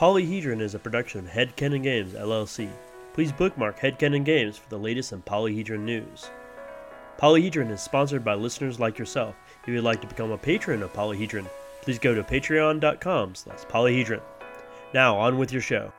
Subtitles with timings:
[0.00, 2.70] Polyhedron is a production of Headcanon Games, LLC.
[3.12, 6.30] Please bookmark Headcanon Games for the latest in Polyhedron news.
[7.18, 9.34] Polyhedron is sponsored by listeners like yourself.
[9.60, 11.46] If you would like to become a patron of Polyhedron,
[11.82, 14.22] please go to patreon.com slash polyhedron.
[14.94, 15.92] Now, on with your show.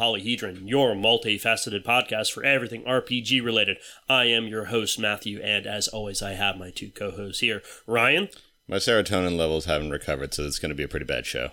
[0.00, 3.76] Polyhedron, your multifaceted podcast for everything RPG related.
[4.08, 7.62] I am your host, Matthew, and as always, I have my two co hosts here
[7.86, 8.30] Ryan
[8.66, 11.50] My serotonin levels haven't recovered, so it's going to be a pretty bad show.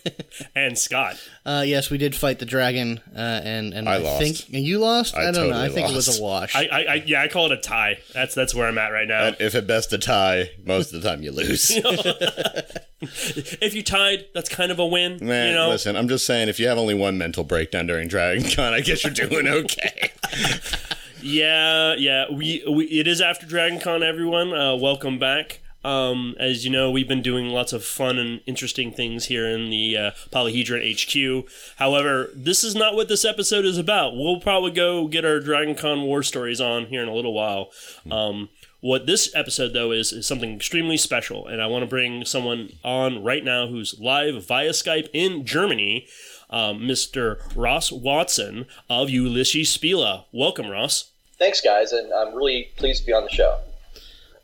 [0.54, 1.16] and Scott.
[1.46, 4.20] Uh, yes, we did fight the dragon, uh, and and I I, lost.
[4.20, 5.16] think and you lost.
[5.16, 5.56] I I, don't know.
[5.56, 6.54] I totally think it was a wash.
[6.54, 7.96] I, I, I yeah, I call it a tie.
[8.12, 9.28] That's that's where I'm at right now.
[9.28, 11.72] And if at best a tie, most of the time you lose.
[13.00, 15.18] if you tied, that's kind of a win.
[15.20, 18.08] Man, you know, listen, I'm just saying, if you have only one mental breakdown during
[18.08, 20.12] Dragon Con, I guess you're doing okay.
[21.22, 22.26] Yeah, yeah.
[22.30, 24.52] We, we it is after Dragon Con, everyone.
[24.54, 25.60] Uh, welcome back.
[25.84, 29.70] Um, as you know, we've been doing lots of fun and interesting things here in
[29.70, 31.48] the uh, Polyhedron HQ.
[31.76, 34.16] However, this is not what this episode is about.
[34.16, 37.70] We'll probably go get our Dragon Con war stories on here in a little while.
[38.10, 38.48] Um,
[38.86, 42.70] what this episode, though, is is something extremely special, and I want to bring someone
[42.84, 46.06] on right now who's live via Skype in Germany,
[46.50, 47.40] um, Mr.
[47.56, 50.26] Ross Watson of Ulisses Spila.
[50.30, 51.10] Welcome, Ross.
[51.36, 53.58] Thanks, guys, and I'm really pleased to be on the show.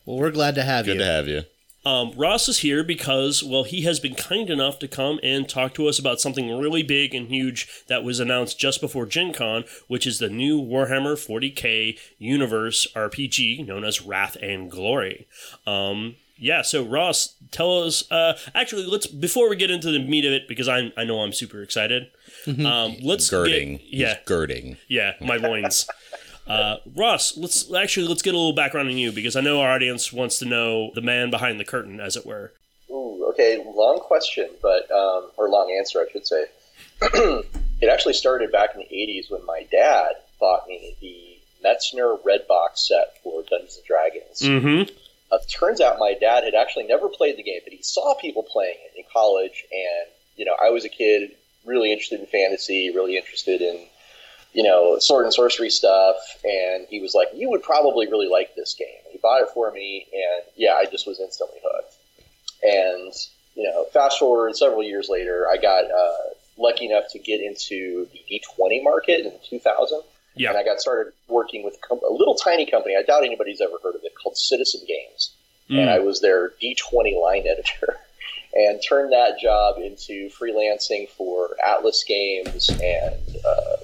[0.05, 0.99] well, we're glad to have Good you.
[0.99, 1.43] Good to have you.
[1.85, 5.75] Um, Ross is here because, well, he has been kind enough to come and talk
[5.75, 9.65] to us about something really big and huge that was announced just before Gen Con,
[9.89, 15.27] which is the new Warhammer 40k universe RPG known as Wrath and Glory.
[15.67, 18.11] Um, yeah, so Ross, tell us.
[18.11, 21.21] Uh, actually, let's before we get into the meat of it, because I I know
[21.21, 22.09] I'm super excited.
[22.47, 23.77] Um, let's Girding.
[23.77, 24.77] Get, yeah, He's girding.
[24.89, 25.87] yeah, my loins.
[26.47, 29.71] Uh, Ross, let's actually let's get a little background on you because I know our
[29.71, 32.53] audience wants to know the man behind the curtain, as it were.
[32.91, 36.45] Ooh, okay, long question, but um, or long answer, I should say.
[37.81, 42.47] it actually started back in the '80s when my dad bought me the Metzner Red
[42.49, 44.43] Box set for Dungeons and Dragons.
[44.43, 44.95] Mm-hmm.
[45.31, 48.43] Uh, turns out my dad had actually never played the game, but he saw people
[48.43, 51.33] playing it in college, and you know, I was a kid
[51.65, 53.79] really interested in fantasy, really interested in
[54.53, 58.55] you know sword and sorcery stuff, and he was like, "You would probably really like
[58.55, 61.95] this game." He bought it for me, and yeah, I just was instantly hooked.
[62.63, 63.13] And
[63.55, 68.09] you know, fast forward several years later, I got uh, lucky enough to get into
[68.13, 70.01] the D20 market in 2000.
[70.35, 70.51] Yeah.
[70.51, 72.97] And I got started working with a little tiny company.
[72.97, 75.35] I doubt anybody's ever heard of it called Citizen Games.
[75.69, 77.97] And I was their D20 line editor
[78.55, 83.77] and turned that job into freelancing for Atlas Games and uh,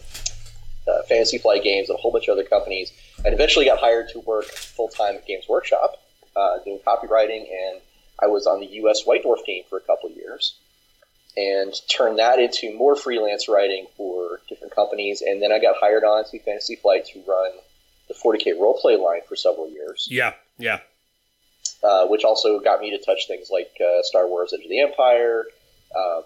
[0.89, 2.93] uh, Fantasy Flight Games and a whole bunch of other companies.
[3.25, 6.01] And eventually got hired to work full time at Games Workshop
[6.37, 7.41] uh, doing copywriting.
[7.51, 7.81] And
[8.23, 9.05] I was on the U.S.
[9.05, 10.55] White Dwarf team for a couple of years
[11.37, 15.23] and turned that into more freelance writing for different companies.
[15.23, 17.53] And then I got hired on to Fantasy Flight to run
[18.09, 20.79] the 40k roleplay line for several years, Yeah, yeah.
[21.85, 24.81] uh, which also got me to touch things like uh, Star Wars: Edge of the
[24.81, 25.45] Empire,
[25.95, 26.23] um,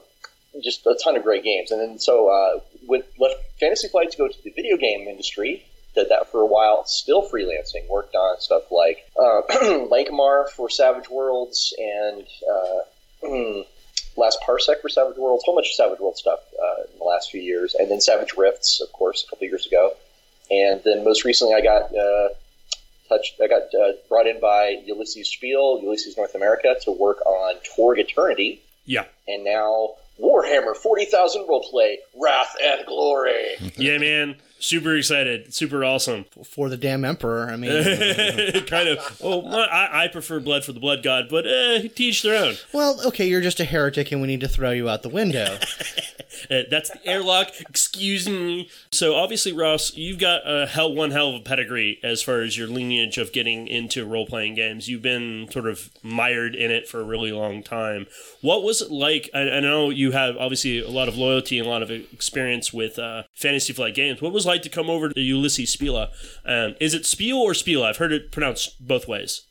[0.63, 1.73] just a ton of great games.
[1.73, 5.65] And then so uh, with left Fantasy Flight to go to the video game industry.
[5.95, 7.87] Did that for a while, still freelancing.
[7.91, 9.43] Worked on stuff like uh,
[9.91, 13.29] Lankhmar for Savage Worlds and uh,
[14.17, 17.05] Last Parsec for Savage Worlds, a whole bunch of Savage World stuff uh, in the
[17.05, 19.93] last few years, and then Savage Rifts, of course, a couple years ago,
[20.51, 22.29] and then most recently I got uh,
[23.09, 27.55] touched, I got uh, brought in by Ulisses Spiel, Ulisses North America, to work on
[27.77, 29.05] Torg Eternity, Yeah.
[29.29, 33.57] and now Warhammer Forty Thousand Roleplay, Wrath and Glory.
[33.77, 34.37] Yeah, man.
[34.59, 35.53] Super excited.
[35.53, 36.25] Super awesome.
[36.45, 37.51] for the damn emperor.
[37.51, 37.73] I mean,
[38.67, 39.21] kind of.
[39.21, 42.55] Oh, I, I prefer blood for the blood god, but eh, teach their own.
[42.73, 45.59] well, okay, you're just a heretic, and we need to throw you out the window.
[46.53, 47.49] Uh, that's the airlock.
[47.61, 48.69] Excuse me.
[48.91, 52.59] So obviously, Ross, you've got a hell one hell of a pedigree as far as
[52.59, 54.89] your lineage of getting into role playing games.
[54.89, 58.07] You've been sort of mired in it for a really long time.
[58.43, 59.31] What was it like?
[59.33, 62.73] I, I know you have obviously a lot of loyalty and a lot of experience
[62.73, 64.21] with uh, Fantasy Flight games.
[64.21, 66.11] What was it like to come over to Ulisses Spila?
[66.45, 67.89] Um, is it Spiel or Spila?
[67.89, 69.47] I've heard it pronounced both ways.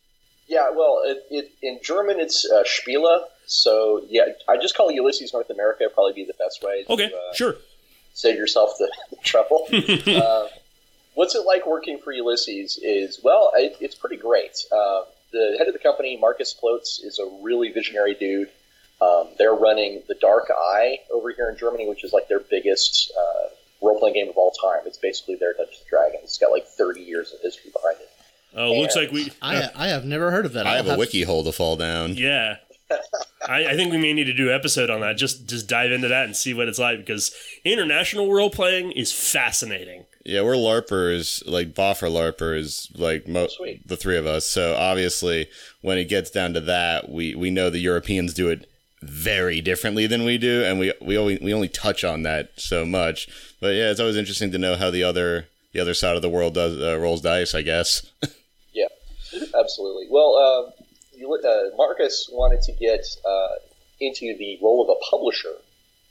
[0.47, 3.24] Yeah, well, it, it, in German it's uh, Spiele.
[3.51, 5.86] So yeah, I just call Ulisses North America.
[5.94, 6.83] Probably be the best way.
[6.86, 7.56] To, Okay, uh, sure.
[8.13, 9.68] save yourself the, the trouble.
[9.71, 10.48] uh,
[11.15, 12.80] what's it like working for Ulisses?
[12.81, 14.65] Is well, it, it's pretty great.
[14.71, 15.01] Uh,
[15.33, 18.50] the head of the company, Markus Plötz, is a really visionary dude.
[19.01, 23.12] Um, they're running the Dark Eye over here in Germany, which is like their biggest
[23.18, 23.50] uh,
[23.81, 24.81] role playing game of all time.
[24.86, 26.24] It's basically their Dungeons and Dragons.
[26.24, 28.09] It's got like 30 years of history behind it.
[28.56, 29.31] Oh, looks like we.
[29.42, 30.68] I I have never heard of that.
[30.68, 32.15] I I'll have a wiki hole to fall down.
[32.15, 32.57] Yeah.
[33.47, 35.17] I, I think we may need to do an episode on that.
[35.17, 37.33] Just just dive into that and see what it's like because
[37.65, 40.05] international role playing is fascinating.
[40.23, 43.88] Yeah, we're LARPers, like Boffer LARPers, like mo- Sweet.
[43.88, 44.45] the three of us.
[44.45, 45.47] So obviously,
[45.81, 48.69] when it gets down to that, we, we know the Europeans do it
[49.01, 52.85] very differently than we do, and we we only we only touch on that so
[52.85, 53.27] much.
[53.59, 56.29] But yeah, it's always interesting to know how the other the other side of the
[56.29, 57.55] world does uh, rolls dice.
[57.55, 58.03] I guess.
[58.73, 58.87] Yeah,
[59.57, 60.07] absolutely.
[60.09, 60.81] Well, uh, you,
[61.25, 63.56] uh, Marcus wanted to get uh,
[64.00, 65.53] into the role of a publisher,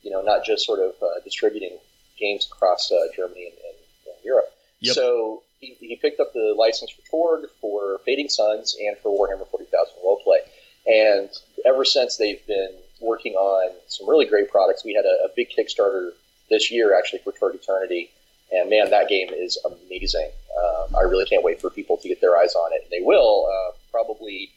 [0.03, 1.79] you know, not just sort of uh, distributing
[2.19, 3.77] games across uh, Germany and, and,
[4.07, 4.53] and Europe.
[4.81, 4.95] Yep.
[4.95, 9.47] So he, he picked up the license for Torg, for Fading Suns, and for Warhammer
[9.49, 10.41] 40,000 Roleplay.
[10.87, 11.29] And
[11.67, 15.49] ever since they've been working on some really great products, we had a, a big
[15.51, 16.13] Kickstarter
[16.49, 18.11] this year actually for Torg Eternity.
[18.53, 20.31] And man, that game is amazing.
[20.59, 22.83] Um, I really can't wait for people to get their eyes on it.
[22.83, 24.51] And They will uh, probably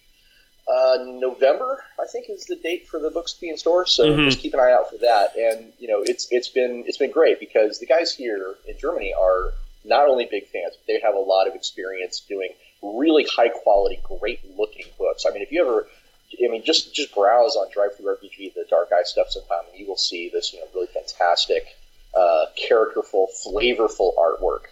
[0.67, 3.85] uh, November, I think, is the date for the books to be in store.
[3.85, 4.25] So Mhm.
[4.25, 5.35] just keep an eye out for that.
[5.35, 9.13] And you know, it's it's been it's been great because the guys here in Germany
[9.13, 13.49] are not only big fans, but they have a lot of experience doing really high
[13.49, 15.25] quality, great looking books.
[15.25, 15.87] I mean, if you ever
[16.43, 19.79] I mean, just just browse on Drive Through RPG, the Dark Eye stuff sometime, and
[19.79, 21.75] you will see this, you know, really fantastic,
[22.15, 24.65] uh, characterful, flavorful artwork.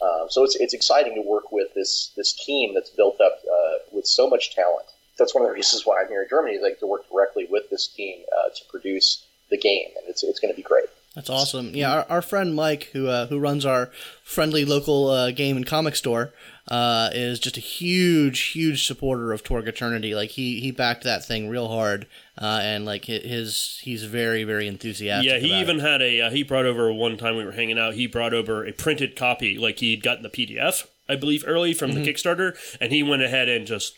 [0.00, 3.78] Um, so it's it's exciting to work with this this team that's built up uh,
[3.90, 4.86] with so much talent.
[5.20, 7.46] That's one of the reasons why I'm here in Germany, is like to work directly
[7.48, 10.86] with this team uh, to produce the game, and it's it's going to be great.
[11.14, 11.74] That's awesome.
[11.74, 13.90] Yeah, our, our friend Mike, who uh, who runs our
[14.24, 16.32] friendly local uh, game and comic store,
[16.68, 20.14] uh, is just a huge, huge supporter of Torg Eternity.
[20.14, 22.06] Like he he backed that thing real hard,
[22.40, 25.28] uh, and like his he's very very enthusiastic.
[25.32, 25.82] Yeah, he about even it.
[25.82, 26.20] had a.
[26.22, 27.94] Uh, he brought over one time we were hanging out.
[27.94, 31.90] He brought over a printed copy, like he'd gotten the PDF, I believe, early from
[31.90, 32.04] Mm-hmm.
[32.04, 33.94] the Kickstarter, and he went ahead and just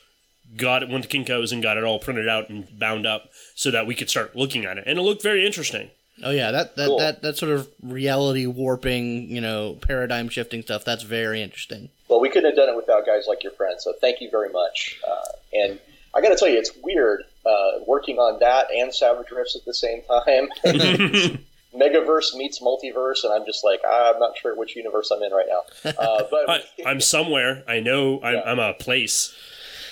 [0.57, 0.89] got it.
[0.89, 3.95] Went to Kinkos and got it all printed out and bound up so that we
[3.95, 5.91] could start looking at it, and it looked very interesting.
[6.23, 6.99] Oh yeah, that that, Cool.
[6.99, 10.85] that that sort of reality warping, you know, paradigm shifting stuff.
[10.85, 11.89] That's very interesting.
[12.09, 13.81] Well, we couldn't have done it without guys like your friend.
[13.81, 15.01] So thank you very much.
[15.11, 15.15] Uh,
[15.55, 15.81] and
[16.15, 19.65] I got to tell you, it's weird uh, working on that and Savage Rifts at
[19.65, 20.49] the same time.
[21.75, 25.47] Megaverse meets multiverse, and I'm just like, I'm not sure which universe I'm in right
[25.49, 25.91] now.
[25.99, 27.65] Uh, but I, I'm somewhere.
[27.67, 28.21] I know.
[28.23, 28.43] I'm, Yeah.
[28.45, 29.35] I'm a place.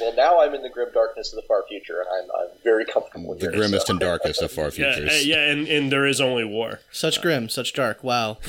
[0.00, 2.85] Well, now I'm in the grim darkness of the far future, and I'm, I'm very
[2.85, 3.58] comfortable with The here.
[3.61, 5.11] grimmest so- and darkest of far futures.
[5.11, 6.81] uh, yeah, and, and there is only war.
[6.91, 8.02] Such grim, such dark.
[8.05, 8.38] Wow.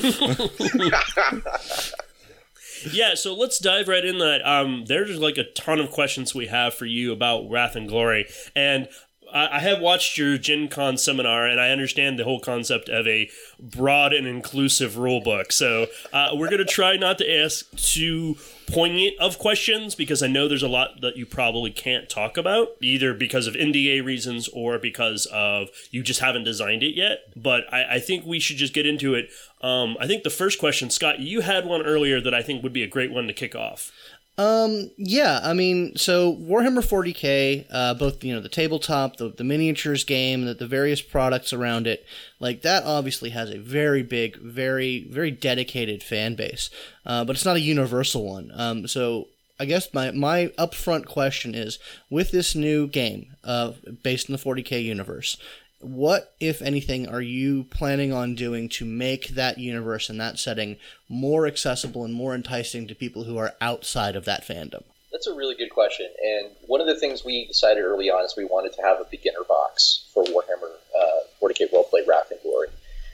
[2.90, 4.40] Yeah, so let's dive right in that.
[4.44, 8.26] Um, there's like a ton of questions we have for you about Wrath and Glory,
[8.56, 8.88] and
[9.32, 13.30] I, have watched your Gen Con seminar, and I understand the whole concept of a
[13.58, 15.52] broad and inclusive rule book.
[15.52, 18.36] So uh, we're gonna try not to ask too
[18.66, 22.68] poignant of questions because I know there's a lot that you probably can't talk about,
[22.80, 27.20] either because of NDA reasons or because of you just haven't designed it yet.
[27.36, 29.30] But I, I think we should just get into it.
[29.60, 32.72] Um, I think the first question, Scott, you had one earlier that I think would
[32.72, 33.92] be a great one to kick off.
[34.38, 39.44] Um, yeah, I mean, so Warhammer 40k, uh, both you know the tabletop, the, the
[39.44, 42.06] miniatures game, the, the various products around it,
[42.40, 46.70] like that obviously has a very big, very very dedicated fan base,
[47.04, 48.50] uh, but it's not a universal one.
[48.54, 49.28] Um, so
[49.60, 53.72] I guess my my upfront question is, with this new game, uh,
[54.02, 55.36] based in the 40k universe.
[55.82, 60.76] What, if anything, are you planning on doing to make that universe and that setting
[61.08, 64.84] more accessible and more enticing to people who are outside of that fandom?
[65.10, 66.06] That's a really good question.
[66.22, 69.06] And one of the things we decided early on is we wanted to have a
[69.10, 72.68] beginner box for Warhammer uh, 40k Roleplay Wrath and Glory.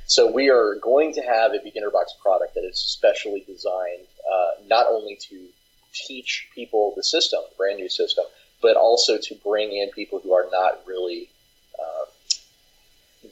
[0.07, 4.63] So we are going to have a beginner box product that is specially designed uh,
[4.67, 5.49] not only to
[5.93, 8.25] teach people the system, brand new system,
[8.63, 11.29] but also to bring in people who are not really
[11.79, 12.05] uh,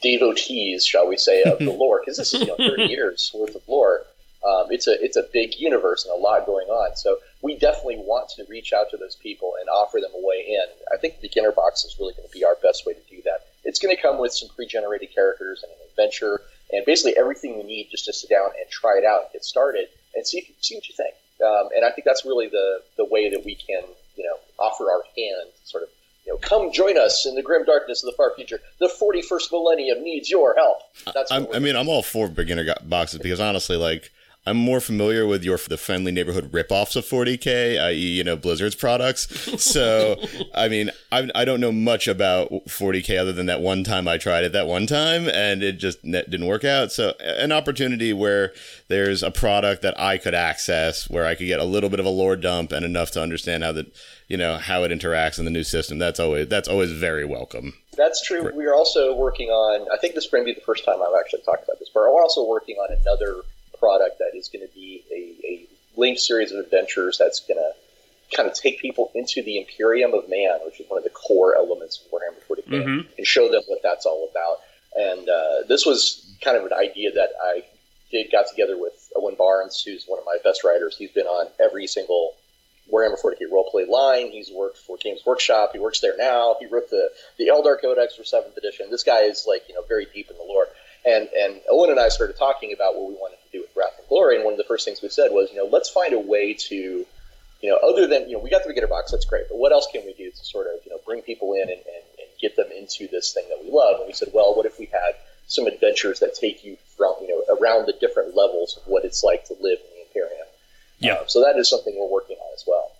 [0.03, 3.55] devotees, shall we say, of the lore, because this is you know, 30 years worth
[3.55, 4.03] of lore.
[4.47, 6.95] Um, it's a it's a big universe and a lot going on.
[6.97, 10.47] So we definitely want to reach out to those people and offer them a way
[10.47, 10.67] in.
[10.95, 13.47] I think beginner box is really going to be our best way to do that.
[13.65, 17.65] It's going to come with some pre-generated characters and an adventure and basically everything you
[17.65, 20.75] need just to sit down and try it out and get started and see see
[20.75, 21.15] what you think.
[21.45, 23.83] Um, and I think that's really the the way that we can
[24.17, 25.88] you know offer our hand, sort of
[26.26, 28.61] you know, come join us in the grim darkness of the far future.
[28.80, 30.78] The 41st millennium needs your help.
[31.14, 34.12] That's I'm, I mean, I'm all for beginner boxes because honestly, like,
[34.47, 38.76] I'm more familiar with your the friendly neighborhood ripoffs of 40k, i.e., you know Blizzard's
[38.76, 39.26] products.
[39.62, 40.17] So,
[40.55, 44.19] I mean, I, I don't know much about 40k other than that one time I
[44.19, 46.93] tried it that one time, and it just didn't work out.
[46.93, 48.53] So, an opportunity where
[48.87, 52.07] there's a product that I could access, where I could get a little bit of
[52.07, 53.93] a lore dump and enough to understand how that
[54.29, 55.99] you know how it interacts in the new system.
[55.99, 57.75] That's always that's always very welcome.
[57.97, 58.53] That's true.
[58.55, 59.88] We are also working on.
[59.93, 62.23] I think this may be the first time I've actually talked about this, but we're
[62.23, 63.43] also working on another
[63.87, 65.66] product that is going to be a, a
[65.97, 70.28] linked series of adventures that's going to kind of take people into the Imperium of
[70.28, 73.09] Man, which is one of the core elements of Warhammer 40k, mm-hmm.
[73.16, 74.57] and show them what that's all about.
[74.97, 77.62] And uh, this was kind of an idea that I
[78.11, 80.97] did got together with Owen Barnes, who's one of my best writers.
[80.97, 82.35] He's been on every single
[82.93, 84.31] Warhammer 40k roleplay line.
[84.33, 85.71] He's worked for Games Workshop.
[85.73, 86.57] He works there now.
[86.59, 88.90] He wrote the the Eldar Codex for Seventh Edition.
[88.90, 90.66] This guy is like you know very deep in the lore.
[91.07, 93.95] And and Owen and I started talking about what we wanted to do with Wrath
[93.99, 94.37] and Glory.
[94.37, 96.53] And one of the first things we said was, you know, let's find a way
[96.53, 99.13] to, you know, other than you know, we got the beginner box.
[99.13, 99.49] That's great.
[99.49, 101.71] But what else can we do to sort of you know bring people in and,
[101.71, 104.01] and, and get them into this thing that we love?
[104.01, 105.15] And we said, well, what if we had
[105.47, 109.23] some adventures that take you from you know around the different levels of what it's
[109.23, 110.47] like to live in the Imperium.
[110.99, 111.13] Yeah.
[111.15, 112.93] Um, so that is something we're working on as well.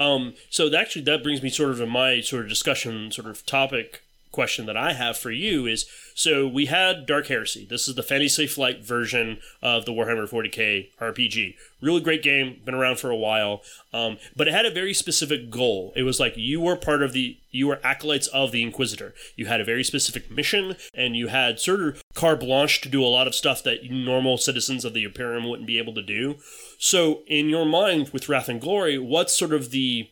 [0.00, 3.44] Um, so actually, that brings me sort of to my sort of discussion sort of
[3.44, 4.02] topic
[4.38, 7.66] question that I have for you is so we had Dark Heresy.
[7.68, 11.56] This is the Fantasy Flight version of the Warhammer 40k RPG.
[11.80, 15.50] Really great game, been around for a while, um, but it had a very specific
[15.50, 15.92] goal.
[15.96, 19.12] It was like you were part of the, you were acolytes of the Inquisitor.
[19.34, 23.02] You had a very specific mission, and you had sort of carte blanche to do
[23.02, 26.36] a lot of stuff that normal citizens of the Imperium wouldn't be able to do.
[26.78, 30.10] So, in your mind, with Wrath and Glory, what's sort of the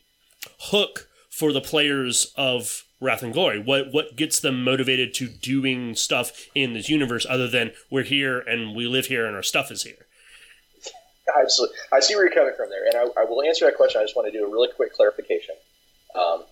[0.63, 3.59] hook for the players of Wrath and Glory?
[3.61, 8.39] What what gets them motivated to doing stuff in this universe other than we're here
[8.39, 10.07] and we live here and our stuff is here?
[11.41, 11.77] Absolutely.
[11.93, 14.01] I see where you're coming from there, and I, I will answer that question.
[14.01, 15.55] I just want to do a really quick clarification.
[16.15, 16.45] Um,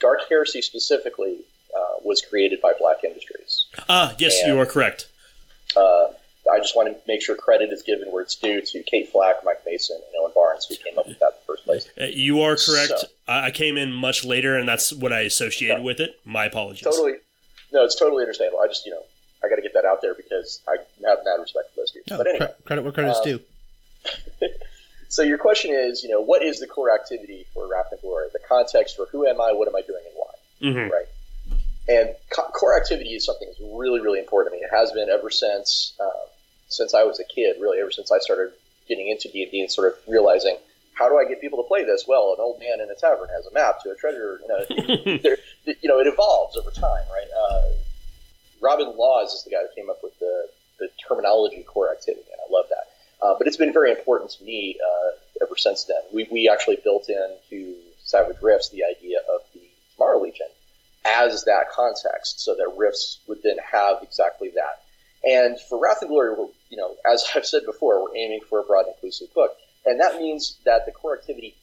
[0.00, 1.38] Dark Heresy specifically
[1.76, 3.66] uh, was created by Black Industries.
[3.88, 5.08] Ah, yes, and, you are correct.
[5.74, 6.08] Uh,
[6.52, 9.36] I just want to make sure credit is given where it's due to Kate Flack,
[9.44, 11.88] Mike Mason, and Owen Barnes, who came up with that in the first place.
[12.00, 13.00] Uh, you are correct.
[13.00, 15.84] So, I came in much later, and that's what I associated yeah.
[15.84, 16.20] with it.
[16.24, 16.84] My apologies.
[16.84, 17.14] Totally.
[17.72, 18.60] No, it's totally understandable.
[18.60, 19.02] I just, you know,
[19.44, 20.76] I got to get that out there because I
[21.08, 22.08] have mad respect for those dudes.
[22.08, 23.40] No, but anyway, credit where credit's um, due.
[25.08, 28.28] so your question is, you know, what is the core activity for Wrath and Glory?
[28.32, 30.32] The context for who am I, what am I doing, and why?
[30.62, 30.92] Mm-hmm.
[30.92, 31.06] Right.
[31.88, 34.64] And co- core activity is something that's really, really important to me.
[34.64, 36.10] It has been ever since um,
[36.68, 38.52] since I was a kid, really ever since I started
[38.88, 40.56] getting into D and D and sort of realizing
[40.94, 42.06] how do I get people to play this?
[42.08, 44.40] Well, an old man in a tavern has a map to a treasure.
[44.42, 44.64] You know,
[45.66, 47.28] you know it evolves over time, right?
[47.38, 47.62] Uh,
[48.60, 52.40] Robin Laws is the guy that came up with the, the terminology core activity, and
[52.40, 52.86] I love that.
[53.20, 56.00] Uh, but it's been very important to me uh, ever since then.
[56.12, 59.60] We, we actually built into Savage Rifts the idea of the
[59.94, 60.48] Tomorrow Legion
[61.04, 64.82] as that context, so that Rifts would then have exactly that.
[65.26, 66.34] And for Wrath and Glory,
[66.70, 69.50] you know, as I've said before, we're aiming for a broad, inclusive book,
[69.84, 71.56] and that means that the core activity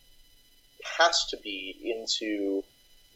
[0.98, 2.63] has to be into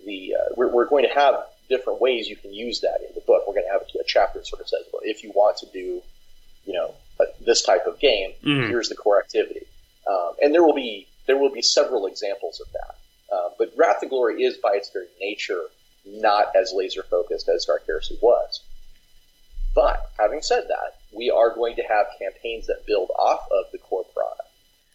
[0.05, 0.35] the.
[0.35, 1.35] Uh, we're, we're, going to have
[1.69, 3.43] different ways you can use that in the book.
[3.45, 5.57] We're going to have a, a chapter that sort of says, well, if you want
[5.57, 6.01] to do,
[6.65, 8.69] you know, a, this type of game, mm-hmm.
[8.69, 9.65] here's the core activity,
[10.09, 12.95] um, and there will be there will be several examples of that.
[13.35, 15.63] Uh, but Wrath and Glory is, by its very nature,
[16.05, 18.61] not as laser focused as Dark Heresy was.
[19.77, 23.77] But having said that, we are going to have campaigns that build off of the
[23.77, 24.49] core product.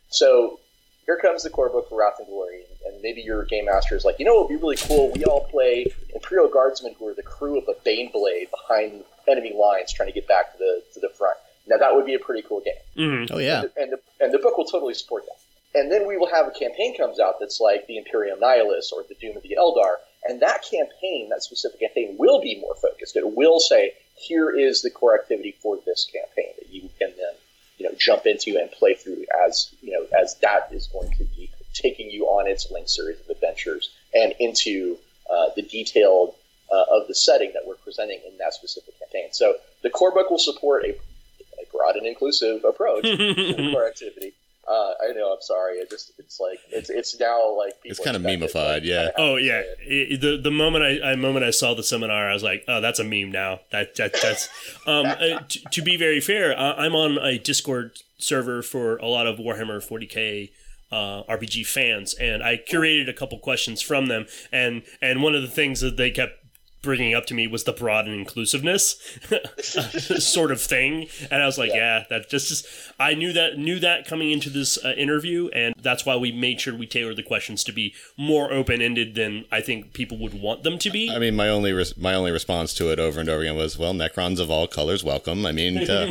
[0.09, 0.59] So
[1.07, 4.05] here comes the core book for Wrath and Glory, and maybe your game master is
[4.05, 5.13] like, you know, it would be really cool.
[5.13, 9.93] We all play Imperial Guardsmen who are the crew of a Baneblade behind enemy lines,
[9.93, 11.37] trying to get back to the to the front.
[11.69, 12.75] Now that would be a pretty cool game.
[12.97, 13.35] Mm-hmm.
[13.37, 15.79] Oh yeah, and the, and the, and the book will totally support that.
[15.79, 19.05] And then we will have a campaign comes out that's like the Imperium Nihilus or
[19.09, 23.15] the Doom of the Eldar, and that campaign, that specific campaign, will be more focused.
[23.15, 27.35] It will say, here is the core activity for this campaign that you can then
[27.79, 31.25] you know jump into and play through as you know as that is going to
[31.25, 34.97] be taking you on its linked series of adventures and into
[35.31, 36.35] uh, the detailed
[36.71, 39.29] uh, of the setting that we're presenting in that specific campaign.
[39.33, 43.87] So the core book will support a, a broad and inclusive approach to the core
[43.89, 44.35] activity.
[44.67, 45.33] Uh, I know.
[45.33, 45.75] I'm sorry.
[45.79, 48.75] It just it's like it's it's now like it's kind of memeified.
[48.75, 49.11] Like, yeah.
[49.17, 49.63] Oh yeah.
[49.81, 52.81] It, the the moment I, I moment I saw the seminar, I was like, oh,
[52.81, 53.61] that's a meme now.
[53.73, 54.49] That, that that's
[54.87, 59.07] um uh, t- to be very fair, I, I'm on a Discord server for a
[59.07, 60.51] lot of Warhammer 40k
[60.93, 65.43] uh, RPG fans, and I curated a couple questions from them, and and one of
[65.43, 66.42] the things that they kept
[66.83, 68.97] bringing up to me was the broad and inclusiveness
[70.19, 71.07] sort of thing.
[71.31, 74.31] And i was like yeah, yeah that just is, i knew that knew that coming
[74.31, 75.49] into this uh, interview.
[75.55, 79.45] And that's why we made sure we tailored the questions to be more open-ended than
[79.53, 81.11] i think people would want them to be.
[81.11, 83.79] I mean my only res- my only response to it over and over again was
[83.79, 85.47] well necrons of all colors welcome.
[85.47, 86.11] I mean uh,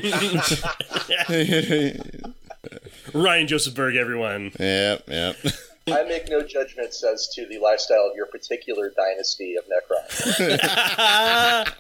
[3.14, 4.52] ryan joseph berg everyone.
[4.60, 5.36] Yep yep
[5.88, 10.02] I make no judgments as to the lifestyle of your particular dynasty of Necron.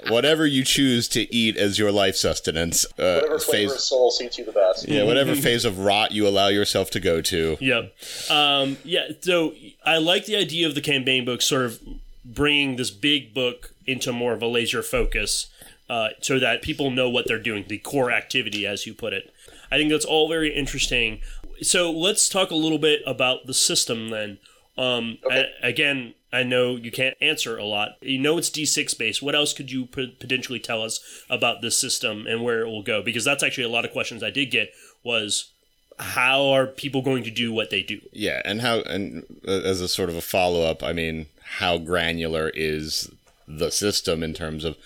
[0.10, 2.86] whatever you choose to eat as your life sustenance.
[2.98, 4.88] Uh, whatever flavor phase, of soul suits you the best.
[4.88, 7.58] Yeah, whatever phase of rot you allow yourself to go to.
[7.60, 7.94] Yep.
[8.30, 9.54] Um, yeah, so
[9.86, 11.80] I like the idea of the campaign book sort of
[12.26, 15.48] bringing this big book into more of a laser focus
[15.90, 19.32] uh, so that people know what they're doing, the core activity, as you put it.
[19.72, 21.22] I think that's all very interesting
[21.62, 24.40] so let's talk a little bit about the system then.
[24.78, 25.52] Um, okay.
[25.62, 27.98] I, again, I know you can't answer a lot.
[28.02, 29.22] You know it's D6 based.
[29.22, 31.00] What else could you potentially tell us
[31.30, 33.02] about this system and where it will go?
[33.02, 34.72] Because that's actually a lot of questions I did get
[35.04, 35.52] was
[36.00, 38.00] how are people going to do what they do?
[38.12, 41.28] Yeah, and how and uh, as a sort of a follow up, I mean,
[41.58, 43.12] how granular is
[43.48, 44.78] the system in terms of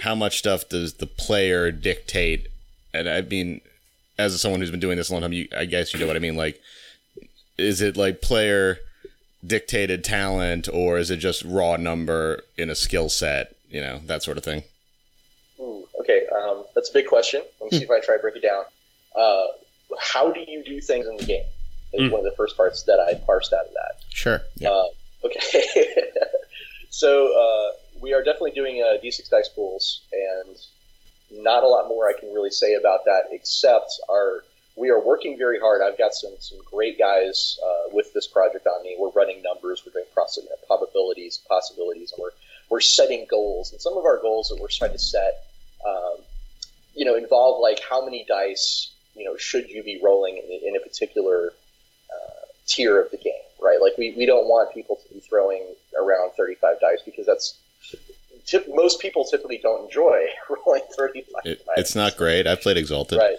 [0.00, 2.48] how much stuff does the player dictate?
[2.92, 3.60] And I mean,
[4.18, 6.16] as someone who's been doing this a long time, you, I guess you know what
[6.16, 6.36] I mean.
[6.36, 6.60] Like,
[7.56, 8.78] is it like player
[9.46, 13.54] dictated talent, or is it just raw number in a skill set?
[13.70, 14.64] You know, that sort of thing.
[15.60, 17.42] Ooh, okay, um, that's a big question.
[17.60, 18.64] Let me see if I try to break it down.
[19.16, 19.46] Uh,
[20.00, 21.44] how do you do things in the game?
[21.94, 22.10] Is mm.
[22.10, 24.02] one of the first parts that I parsed out of that.
[24.10, 24.42] Sure.
[24.56, 24.68] Yeah.
[24.68, 24.84] Uh,
[25.24, 25.62] okay.
[26.90, 30.56] so uh, we are definitely doing uh, D6 dice pools, and
[31.30, 34.44] not a lot more I can really say about that, except our
[34.76, 35.82] we are working very hard.
[35.82, 38.96] I've got some some great guys uh, with this project on me.
[38.98, 42.30] We're running numbers, we're doing process, probabilities, possibilities, and we're
[42.70, 43.72] we're setting goals.
[43.72, 45.46] And some of our goals that we're trying to set,
[45.86, 46.18] um,
[46.94, 50.76] you know, involve like how many dice, you know, should you be rolling in, in
[50.76, 51.52] a particular
[52.10, 53.80] uh, tier of the game, right?
[53.80, 57.58] Like we, we don't want people to be throwing around 35 dice because that's
[58.48, 60.26] tip, most people typically don't enjoy
[60.66, 62.46] rolling 35 it, It's not great.
[62.46, 63.18] I've played Exalted.
[63.18, 63.36] Right.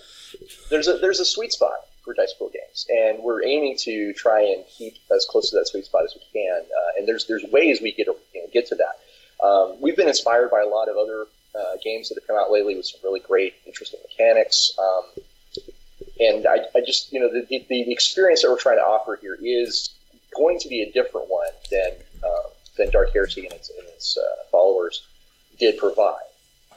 [0.70, 1.74] There's a there's a sweet spot
[2.04, 5.68] for dice pool games, and we're aiming to try and keep as close to that
[5.68, 6.62] sweet spot as we can.
[6.62, 9.45] Uh, and there's there's ways we get you know, get to that.
[9.45, 12.52] Um, we've been inspired by a lot of other uh, games that have come out
[12.52, 14.72] lately with some really great, interesting mechanics.
[14.78, 15.24] Um,
[16.19, 19.17] and I, I, just, you know, the, the, the, experience that we're trying to offer
[19.22, 19.89] here is
[20.36, 21.91] going to be a different one than
[22.24, 25.06] um, than Dark Heresy and its, and its uh, followers
[25.60, 26.26] did provide.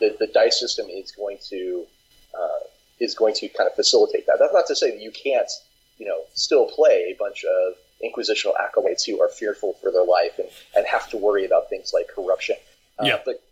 [0.00, 1.86] The, the dice system is going to
[2.34, 2.60] uh,
[3.00, 4.36] is going to kind of facilitate that.
[4.38, 5.50] That's not to say that you can't,
[5.98, 10.38] you know, still play a bunch of inquisitional acolytes who are fearful for their life
[10.38, 12.56] and, and have to worry about things like corruption.
[12.98, 13.18] Uh, yeah.
[13.24, 13.42] But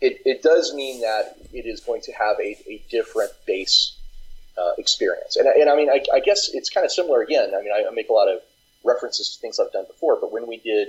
[0.00, 3.96] it, it does mean that it is going to have a, a different base
[4.58, 5.36] uh, experience.
[5.36, 7.50] And, and I mean, I, I guess it's kind of similar again.
[7.54, 8.40] I mean, I, I make a lot of
[8.84, 10.88] references to things I've done before, but when we did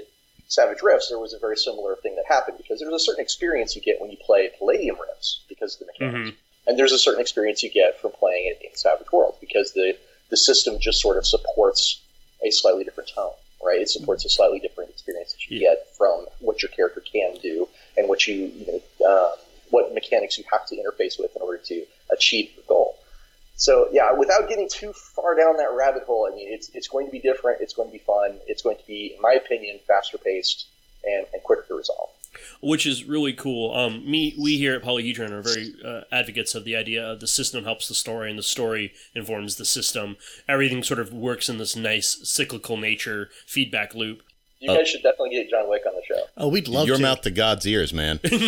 [0.52, 3.74] Savage Rifts, there was a very similar thing that happened because there's a certain experience
[3.74, 6.70] you get when you play Palladium Rifts because of the mechanics, mm-hmm.
[6.70, 9.96] and there's a certain experience you get from playing it in Savage World because the
[10.30, 12.02] the system just sort of supports
[12.44, 13.32] a slightly different tone,
[13.64, 13.80] right?
[13.80, 15.70] It supports a slightly different experience that you yeah.
[15.70, 19.38] get from what your character can do and what you, you know, um,
[19.70, 22.52] what mechanics you have to interface with in order to achieve.
[23.62, 27.06] So yeah, without getting too far down that rabbit hole, I mean, it's it's going
[27.06, 27.62] to be different.
[27.62, 28.40] It's going to be fun.
[28.48, 30.66] It's going to be, in my opinion, faster paced
[31.04, 32.10] and, and quicker to resolve.
[32.64, 33.72] Which is really cool.
[33.76, 37.28] Um, me, we here at Polyhedron are very uh, advocates of the idea of the
[37.28, 40.18] system helps the story and the story informs the system.
[40.50, 44.24] Everything sort of works in this nice cyclical nature feedback loop.
[44.60, 46.24] You guys should definitely get John Wick show.
[46.38, 47.02] Oh, we'd love Your to.
[47.02, 48.20] mouth to God's ears, man.
[48.32, 48.40] you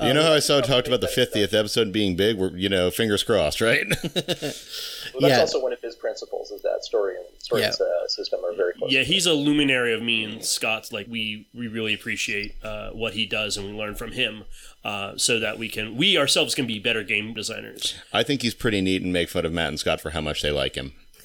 [0.00, 2.36] know how I saw talked about the 50th episode being big?
[2.38, 3.86] We're, you know, fingers crossed, right?
[3.88, 5.40] well, that's yeah.
[5.40, 7.70] also one of his principles is that story and story yeah.
[7.70, 8.92] uh, system are very close.
[8.92, 10.92] Yeah, he's a luminary of me and Scott's.
[10.92, 14.44] Like, we, we really appreciate uh, what he does and we learn from him
[14.84, 17.94] uh, so that we can, we ourselves can be better game designers.
[18.12, 20.42] I think he's pretty neat and make fun of Matt and Scott for how much
[20.42, 20.92] they like him.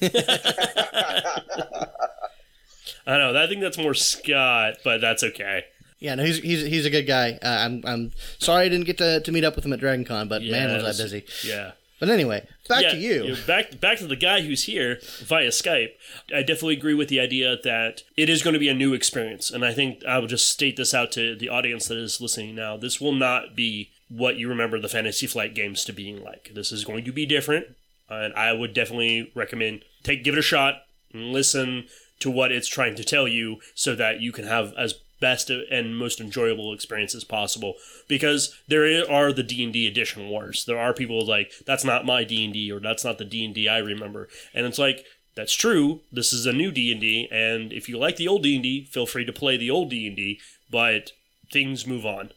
[3.06, 3.36] I know.
[3.36, 5.64] I think that's more Scott, but that's okay.
[5.98, 7.38] Yeah, no, he's he's he's a good guy.
[7.42, 10.04] Uh, I'm I'm sorry I didn't get to, to meet up with him at Dragon
[10.04, 11.24] Con, but yeah, man, was I busy.
[11.42, 11.72] Yeah.
[12.00, 13.36] But anyway, back yeah, to you.
[13.46, 15.92] Back back to the guy who's here via Skype.
[16.34, 19.50] I definitely agree with the idea that it is going to be a new experience,
[19.50, 22.54] and I think I will just state this out to the audience that is listening
[22.54, 22.76] now.
[22.76, 26.50] This will not be what you remember the Fantasy Flight games to being like.
[26.54, 27.68] This is going to be different,
[28.10, 31.86] and I would definitely recommend take give it a shot and listen
[32.24, 35.98] to what it's trying to tell you so that you can have as best and
[35.98, 37.74] most enjoyable experiences possible
[38.08, 40.64] because there are the D&D edition wars.
[40.64, 44.28] There are people like that's not my D&D or that's not the D&D I remember.
[44.54, 45.04] And it's like
[45.36, 46.00] that's true.
[46.10, 49.32] This is a new D&D and if you like the old D&D, feel free to
[49.32, 51.12] play the old D&D, but
[51.52, 52.30] things move on.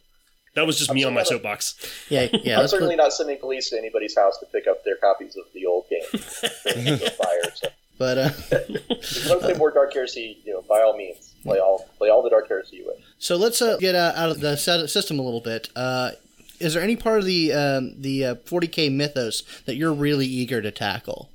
[0.54, 1.38] That was just I'm me on my sorry.
[1.38, 1.76] soapbox.
[2.10, 2.60] Yeah, yeah.
[2.60, 5.44] I'm certainly put- not sending police to anybody's house to pick up their copies of
[5.54, 6.02] the old game.
[7.10, 7.52] fire.
[7.54, 10.96] So but uh, if you want to play more Dark Heresy, you know, by all
[10.96, 13.04] means, play all play all the Dark Heresy you wish.
[13.18, 15.68] so let's uh, get uh, out of the system a little bit.
[15.76, 16.12] Uh,
[16.60, 20.60] is there any part of the um, the uh, 40k mythos that you're really eager
[20.62, 21.30] to tackle?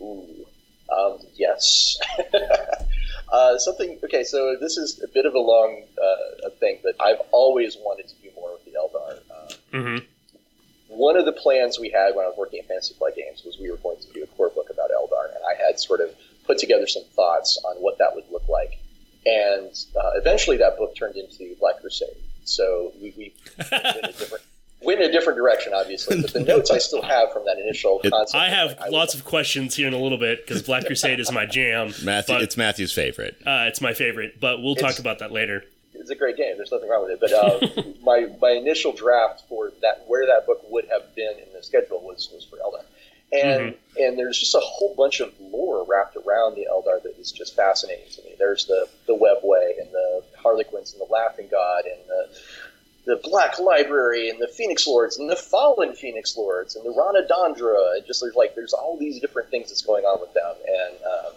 [0.00, 0.46] Ooh,
[0.96, 1.98] um, yes.
[3.32, 3.98] uh, something.
[4.04, 8.08] Okay, so this is a bit of a long uh, thing, but I've always wanted
[8.08, 9.18] to do more with the Eldar.
[9.30, 10.04] Uh, Mm-hmm.
[10.96, 13.58] One of the plans we had when I was working at Fantasy Flight Games was
[13.58, 16.10] we were going to do a core book about Eldar, and I had sort of
[16.46, 18.78] put together some thoughts on what that would look like.
[19.24, 22.16] And uh, eventually, that book turned into Black Crusade.
[22.44, 23.34] So we, we
[23.70, 24.42] went in a different
[24.84, 26.20] went in a different direction, obviously.
[26.20, 28.34] But the notes I still have from that initial It- concept.
[28.42, 31.30] I have I lots of questions here in a little bit because Black Crusade is
[31.30, 31.92] my jam.
[32.02, 33.36] Matthew, but, it's Matthew's favorite.
[33.46, 35.62] uh, it's my favorite, but we'll talk about that later.
[35.94, 36.56] it's a great game.
[36.56, 37.20] There's nothing wrong with it.
[37.20, 39.51] But uh, my my initial draft for
[39.82, 42.84] that where that book would have been in the schedule was was for Eldar,
[43.32, 47.32] and and there's just a whole bunch of lore wrapped around the Eldar that is
[47.32, 48.34] just fascinating to me.
[48.38, 52.28] There's the the Webway and the Harlequins and the Laughing God and the
[53.04, 57.26] the Black Library and the Phoenix Lords and the Fallen Phoenix Lords and the Rhana
[57.28, 57.96] Dandra.
[57.96, 60.94] And just there's like there's all these different things that's going on with them, and
[61.04, 61.32] um,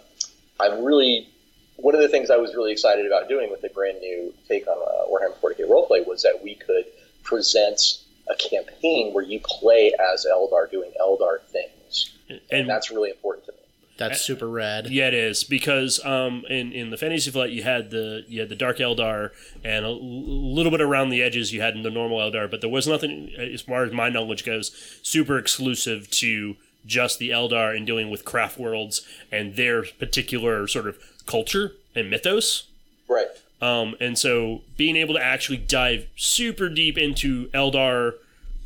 [0.60, 1.28] I'm really
[1.76, 4.66] one of the things I was really excited about doing with the brand new take
[4.66, 6.86] on uh, Warhammer 40k roleplay was that we could
[7.22, 13.10] present a campaign where you play as Eldar doing Eldar things, and, And that's really
[13.10, 13.58] important to me.
[13.98, 14.90] That's super rad.
[14.90, 18.50] Yeah, it is because um, in in the fantasy flight you had the you had
[18.50, 19.30] the dark Eldar
[19.64, 22.68] and a l- little bit around the edges you had the normal Eldar, but there
[22.68, 24.70] was nothing, as far as my knowledge goes,
[25.02, 29.00] super exclusive to just the Eldar and dealing with craft worlds
[29.32, 32.68] and their particular sort of culture and mythos.
[33.08, 33.26] Right.
[33.60, 38.14] Um, and so being able to actually dive super deep into Eldar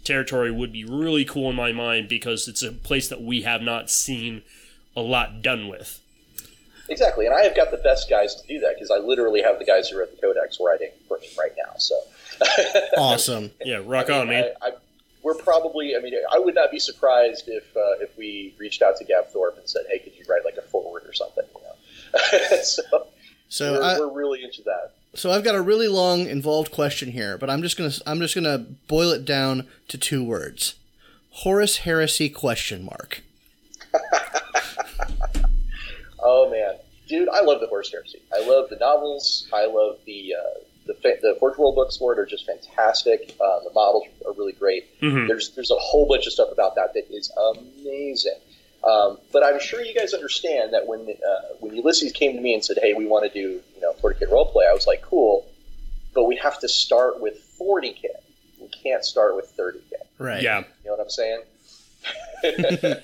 [0.05, 3.62] territory would be really cool in my mind because it's a place that we have
[3.62, 4.42] not seen
[4.96, 6.00] a lot done with.
[6.88, 9.61] Exactly, and I have got the best guys to do that because I literally have
[9.61, 11.74] the guys who wrote the Codex writing for me right now.
[11.76, 11.94] So
[12.96, 13.50] Awesome.
[13.64, 14.50] Yeah, rock I on, man.
[14.62, 14.70] I, I,
[15.22, 15.94] we're probably.
[15.96, 19.31] I mean, I would not be surprised if uh, if we reached out to Gav
[19.31, 22.18] Thorpe and said, "Hey, could you write like a forward or something?" You
[22.50, 22.62] know?
[22.62, 23.07] so
[23.50, 24.92] So we're, I, we're really into that.
[25.14, 28.34] so I've got a really long, involved question here, but I'm just gonna I'm just
[28.34, 28.58] gonna
[28.88, 30.74] boil it down to two words:
[31.30, 33.22] Horus Heresy question mark.
[36.22, 36.74] Oh man,
[37.08, 38.20] dude, I love the Horus Heresy.
[38.32, 39.48] I love the novels.
[39.54, 43.34] I love the uh, the fa- the Forge World books for it are just fantastic.
[43.40, 45.00] Uh, the models are really great.
[45.00, 45.26] Mhm.
[45.28, 47.32] There's there's a whole bunch of stuff about that that is
[47.80, 48.34] amazing.
[48.82, 52.54] Um, but I'm sure you guys understand that when uh, when Ulisses came to me
[52.54, 55.46] and said, "Hey, we want to do you know 40k roleplay," I was like, "Cool,"
[56.14, 58.04] but we have to start with 40k.
[58.58, 59.92] We can't start with 30k.
[60.18, 60.42] Right.
[60.42, 60.60] Yeah.
[60.84, 61.42] You know what I'm saying?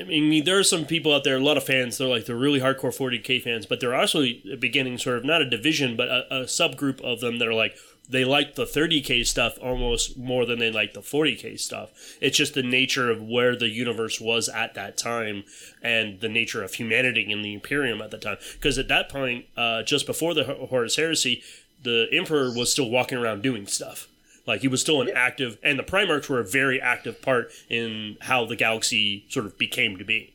[0.00, 2.36] I mean, there are some people out there, a lot of fans, they're like, they're
[2.36, 4.24] really hardcore 40K fans, but they're also
[4.58, 7.76] beginning sort of not a division, but a, a subgroup of them that are like,
[8.08, 11.90] they like the 30K stuff almost more than they like the 40K stuff.
[12.20, 15.44] It's just the nature of where the universe was at that time
[15.82, 18.38] and the nature of humanity in the Imperium at that time.
[18.54, 21.42] Because at that point, uh, just before the Horus Heresy,
[21.82, 24.08] the Emperor was still walking around doing stuff.
[24.46, 28.16] Like he was still an active, and the Primarchs were a very active part in
[28.22, 30.32] how the galaxy sort of became to be.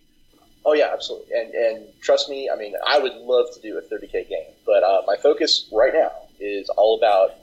[0.66, 1.36] Oh yeah, absolutely.
[1.36, 4.84] And and trust me, I mean, I would love to do a 30k game, but
[4.84, 7.36] uh, my focus right now is all about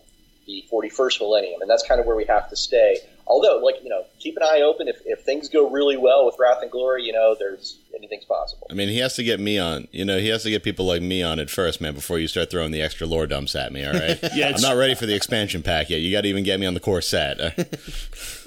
[0.51, 2.99] the 41st millennium, and that's kind of where we have to stay.
[3.27, 4.89] Although, like you know, keep an eye open.
[4.89, 8.67] If, if things go really well with Wrath and Glory, you know, there's anything's possible.
[8.69, 9.87] I mean, he has to get me on.
[9.93, 12.27] You know, he has to get people like me on it first, man, before you
[12.27, 13.85] start throwing the extra lore dumps at me.
[13.85, 14.19] All right.
[14.33, 16.01] Yeah, I'm not ready for the expansion pack yet.
[16.01, 17.39] You got to even get me on the core set.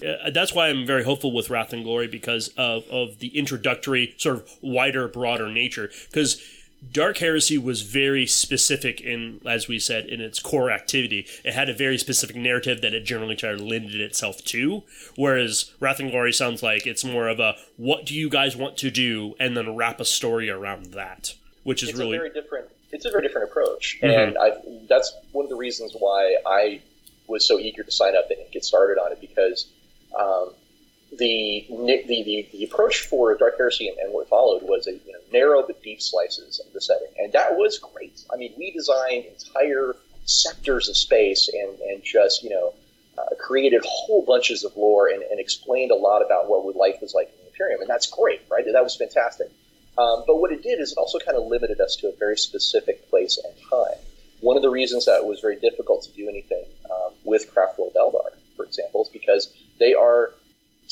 [0.04, 4.14] Uh, that's why I'm very hopeful with Wrath and Glory because of, of the introductory,
[4.18, 5.90] sort of wider, broader nature.
[6.12, 6.42] Because
[6.92, 11.26] Dark Heresy was very specific in, as we said, in its core activity.
[11.44, 14.84] It had a very specific narrative that it generally tried to lend itself to.
[15.16, 18.78] Whereas Wrath and Glory sounds like it's more of a what do you guys want
[18.78, 22.68] to do, and then wrap a story around that, which is it's really very different.
[22.92, 24.28] It's a very different approach, Mhm.
[24.28, 24.52] and I,
[24.88, 26.82] that's one of the reasons why I
[27.28, 29.68] was so eager to sign up and get started on it because
[30.20, 30.54] um,
[31.18, 35.12] the, the the the approach for Dark Heresy and, and what followed was a you
[35.12, 38.22] know, narrow but deep slices of the setting, and that was great.
[38.34, 39.96] I mean, we designed entire
[40.26, 42.74] sectors of space and, and just, you know,
[43.18, 47.14] uh, created whole bunches of lore and, and, explained a lot about what life was
[47.14, 47.82] like in the Imperium.
[47.82, 48.66] And that's great, right?
[48.66, 49.52] That was fantastic.
[49.98, 52.38] Um, but what it did is it also kind of limited us to a very
[52.38, 54.00] specific place and time.
[54.40, 57.94] One of the reasons that it was very difficult to do anything um, with Craftworld
[57.94, 60.34] Eldar, for example, is because they are,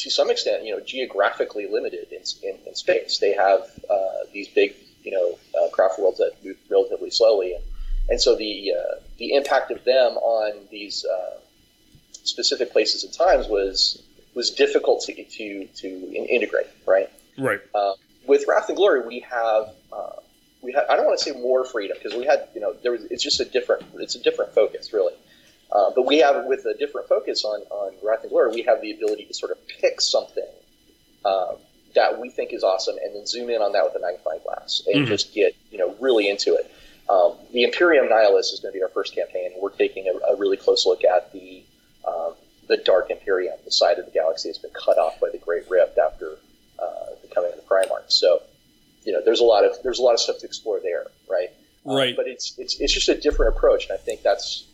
[0.01, 3.19] to some extent, you know, geographically limited in, in, in space.
[3.19, 7.63] They have uh, these big, you know, uh, craft worlds that move relatively slowly, and,
[8.09, 11.37] and so the uh, the impact of them on these uh,
[12.23, 14.01] specific places and times was
[14.33, 17.09] was difficult to to, to integrate, right?
[17.37, 17.59] Right.
[17.75, 17.93] Uh,
[18.25, 20.13] with Wrath and Glory, we have uh,
[20.63, 22.91] we had I don't want to say more freedom because we had you know there
[22.91, 25.13] was it's just a different it's a different focus really.
[25.71, 28.81] Uh, but we have with a different focus on on Wrath and Glory, we have
[28.81, 30.47] the ability to sort of pick something
[31.23, 31.55] um,
[31.95, 34.81] that we think is awesome and then zoom in on that with a magnifying glass
[34.87, 35.05] and mm-hmm.
[35.05, 36.71] just get you know really into it.
[37.09, 39.51] Um, the Imperium Nihilus is going to be our first campaign.
[39.61, 41.63] We're taking a, a really close look at the
[42.07, 42.33] um,
[42.67, 45.69] the Dark Imperium, the side of the galaxy that's been cut off by the Great
[45.69, 46.37] Rift after
[46.79, 48.09] uh, the coming of the Primarch.
[48.09, 48.41] So,
[49.03, 51.49] you know, there's a lot of there's a lot of stuff to explore there, right?
[51.83, 52.09] Right.
[52.11, 54.65] Um, but it's it's it's just a different approach, and I think that's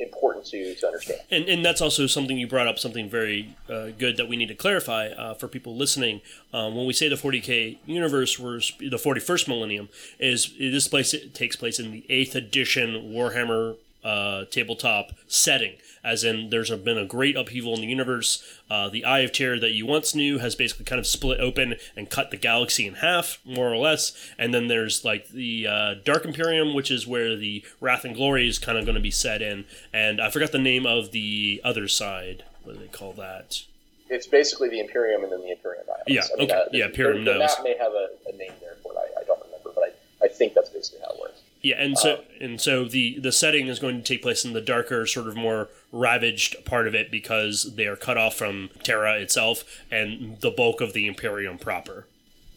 [0.00, 1.20] important to, to understand.
[1.30, 4.48] And, and that's also something you brought up, something very uh, good that we need
[4.48, 6.20] to clarify uh, for people listening.
[6.52, 11.56] Um, when we say the 40k universe was the 41st millennium, is this place takes
[11.56, 17.36] place in the 8th edition Warhammer uh, tabletop setting as in there's been a great
[17.36, 18.42] upheaval in the universe.
[18.70, 21.76] Uh, the Eye of Terror that you once knew has basically kind of split open
[21.96, 24.12] and cut the galaxy in half, more or less.
[24.38, 28.48] And then there's like the uh, Dark Imperium, which is where the Wrath and Glory
[28.48, 29.64] is kind of going to be set in.
[29.92, 32.44] And I forgot the name of the other side.
[32.62, 33.64] What do they call that?
[34.08, 36.04] It's basically the Imperium and then the Imperium Islands.
[36.08, 36.60] Yeah, I mean, okay.
[36.60, 38.96] Uh, yeah, Imperium the, the map may have a, a, name there for it.
[38.98, 41.39] I, I don't remember, but I, I think that's basically how it works.
[41.62, 44.54] Yeah, and so um, and so the the setting is going to take place in
[44.54, 48.70] the darker, sort of more ravaged part of it because they are cut off from
[48.82, 52.06] Terra itself and the bulk of the Imperium proper.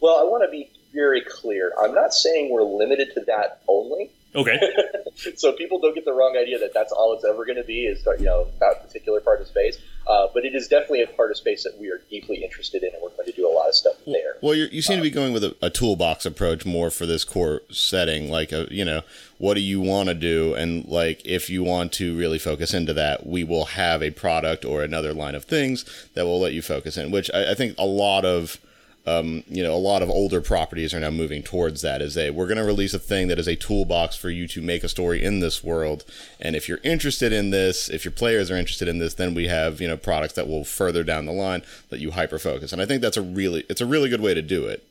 [0.00, 1.72] Well, I want to be very clear.
[1.78, 4.10] I'm not saying we're limited to that only.
[4.34, 4.58] Okay.
[5.36, 7.86] so people don't get the wrong idea that that's all it's ever going to be
[7.86, 9.78] is you know that particular part of space.
[10.06, 12.92] Uh, but it is definitely a part of space that we are deeply interested in,
[12.92, 14.36] and we're going to do a lot of stuff there.
[14.42, 17.24] Well, you seem um, to be going with a, a, toolbox approach more for this
[17.24, 18.30] core setting.
[18.30, 19.00] Like, a, uh, you know,
[19.38, 22.92] what do you want to do, and like if you want to really focus into
[22.92, 26.60] that, we will have a product or another line of things that will let you
[26.60, 27.10] focus in.
[27.10, 28.58] Which I, I think a lot of
[29.06, 32.30] um, you know, a lot of older properties are now moving towards that as a
[32.30, 34.88] we're going to release a thing that is a toolbox for you to make a
[34.88, 36.04] story in this world.
[36.40, 39.46] And if you're interested in this, if your players are interested in this, then we
[39.48, 42.72] have you know products that will further down the line that you hyper focus.
[42.72, 44.86] And I think that's a really it's a really good way to do it.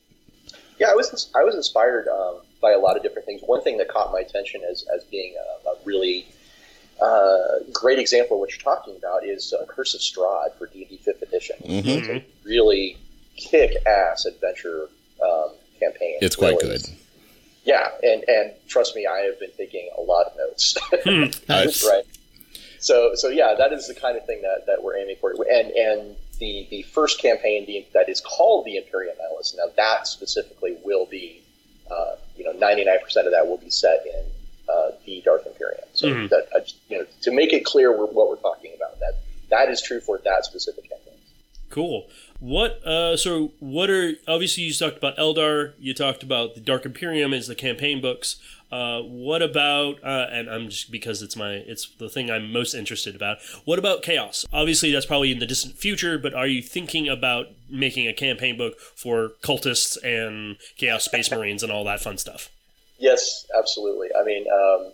[0.80, 3.42] Yeah, I was I was inspired um, by a lot of different things.
[3.44, 5.34] One thing that caught my attention as as being
[5.66, 6.28] a, a really
[7.02, 10.98] uh, great example of what you're talking about is uh, Curse of Strahd for D&D
[10.98, 11.56] Fifth Edition.
[11.64, 11.90] Mm-hmm.
[11.90, 12.98] It's a really
[13.36, 14.90] kick-ass adventure
[15.24, 16.18] um, campaign.
[16.22, 16.82] It's quite good.
[17.64, 20.78] Yeah, and and trust me, I have been taking a lot of notes.
[21.04, 21.88] Hmm, nice.
[21.88, 22.04] right.
[22.80, 25.32] So so yeah, that is the kind of thing that, that we're aiming for.
[25.32, 29.56] And and the the first campaign the, that is called the Imperium Nihilus.
[29.56, 31.42] Now that specifically will be,
[31.90, 34.26] uh, you know, ninety nine percent of that will be set in
[34.68, 35.88] uh, the Dark Imperium.
[35.94, 36.28] So mm-hmm.
[36.28, 39.16] that uh, you know to make it clear what we're talking about that
[39.50, 41.20] that is true for that specific campaign.
[41.70, 42.08] Cool.
[42.44, 42.86] What?
[42.86, 45.76] Uh, so what are obviously you talked about Eldar.
[45.80, 48.36] You talked about the Dark Imperium is the campaign books.
[48.70, 50.04] Uh, what about?
[50.04, 53.38] Uh, and I'm just because it's my it's the thing I'm most interested about.
[53.64, 54.46] What about chaos?
[54.52, 56.18] Obviously, that's probably in the distant future.
[56.18, 61.64] But are you thinking about making a campaign book for cultists and chaos space marines
[61.64, 62.50] and all that fun stuff?
[63.00, 64.10] Yes, absolutely.
[64.20, 64.92] I mean, um,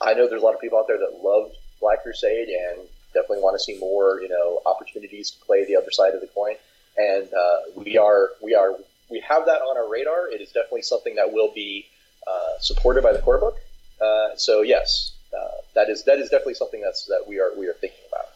[0.00, 3.42] I know there's a lot of people out there that love Black Crusade and definitely
[3.42, 6.54] want to see more, you know, opportunities to play the other side of the coin.
[6.96, 8.76] And uh, we are we are
[9.10, 10.28] we have that on our radar.
[10.28, 11.86] It is definitely something that will be
[12.26, 13.58] uh, supported by the core book.
[14.00, 17.66] Uh, so yes, uh, that is that is definitely something that's that we are we
[17.66, 18.26] are thinking about.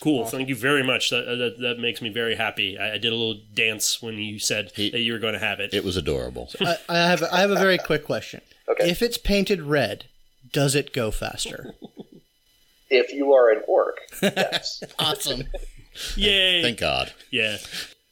[0.00, 0.26] Cool.
[0.26, 1.08] Thank you very much.
[1.08, 2.78] That, that, that makes me very happy.
[2.78, 5.38] I, I, did a little dance when you said he, that you were going to
[5.38, 5.72] have it.
[5.72, 6.50] It was adorable.
[6.60, 8.42] I, I, have I have a very quick question.
[8.68, 8.90] Okay.
[8.90, 10.04] If it's painted red,
[10.52, 11.74] does it go faster?
[12.90, 14.82] If you are an orc, yes.
[14.98, 15.44] awesome.
[16.16, 16.62] Yay.
[16.62, 17.12] Thank God.
[17.30, 17.56] Yeah.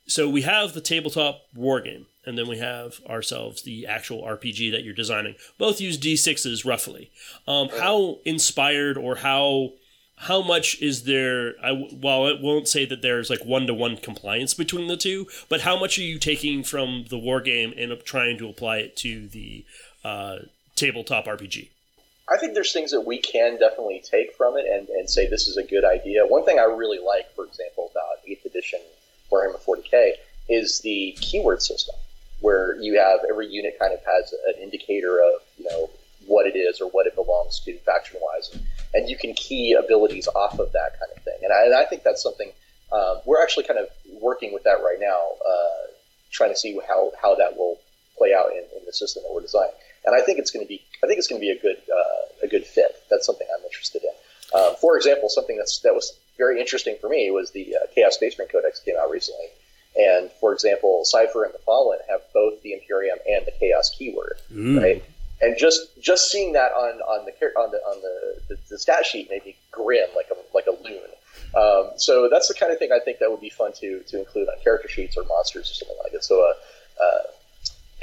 [0.07, 4.71] So we have the tabletop war game, and then we have ourselves the actual RPG
[4.73, 5.35] that you're designing.
[5.59, 7.11] Both use D6s roughly.
[7.47, 9.73] Um, how inspired or how
[10.17, 14.87] how much is there I, while it won't say that there's like one-to-one compliance between
[14.87, 18.49] the two but how much are you taking from the war game and trying to
[18.49, 19.65] apply it to the
[20.05, 20.37] uh,
[20.77, 21.69] tabletop rpg
[22.31, 25.47] I think there's things that we can definitely take from it and, and say this
[25.47, 26.25] is a good idea.
[26.27, 28.81] One thing I really like, for example, about 8th edition
[29.31, 30.13] Warhammer 40k
[30.49, 31.95] is the keyword system,
[32.41, 35.91] where you have every unit kind of has an indicator of you know
[36.27, 38.57] what it is or what it belongs to faction wise,
[38.95, 41.39] and, you can key abilities off of that kind of thing.
[41.43, 42.51] And I, and I think that's something
[42.93, 43.89] um, we're actually kind of
[44.21, 45.93] working with that right now, uh,
[46.31, 47.79] trying to see how, how that will
[48.17, 49.75] play out in, in the system that we're designing.
[50.05, 51.79] And I think it's going to be I think it's going to be a good
[51.93, 53.03] uh, a good fit.
[53.11, 54.59] That's something I'm interested in.
[54.59, 58.15] Um, for example, something that's that was very interesting for me was the uh, Chaos
[58.15, 59.47] Space Marine Codex came out recently.
[59.97, 64.39] And for example, Cypher and the Fallen have both the Imperium and the Chaos keyword,
[64.55, 64.81] Ooh.
[64.81, 65.05] right?
[65.41, 69.05] And just just seeing that on, on the on the on the, the, the stat
[69.05, 71.09] sheet made me grin like a like a loon.
[71.55, 74.19] Um, so that's the kind of thing I think that would be fun to to
[74.19, 76.25] include on character sheets or monsters or something like it.
[76.25, 76.55] So a,
[77.03, 77.21] a,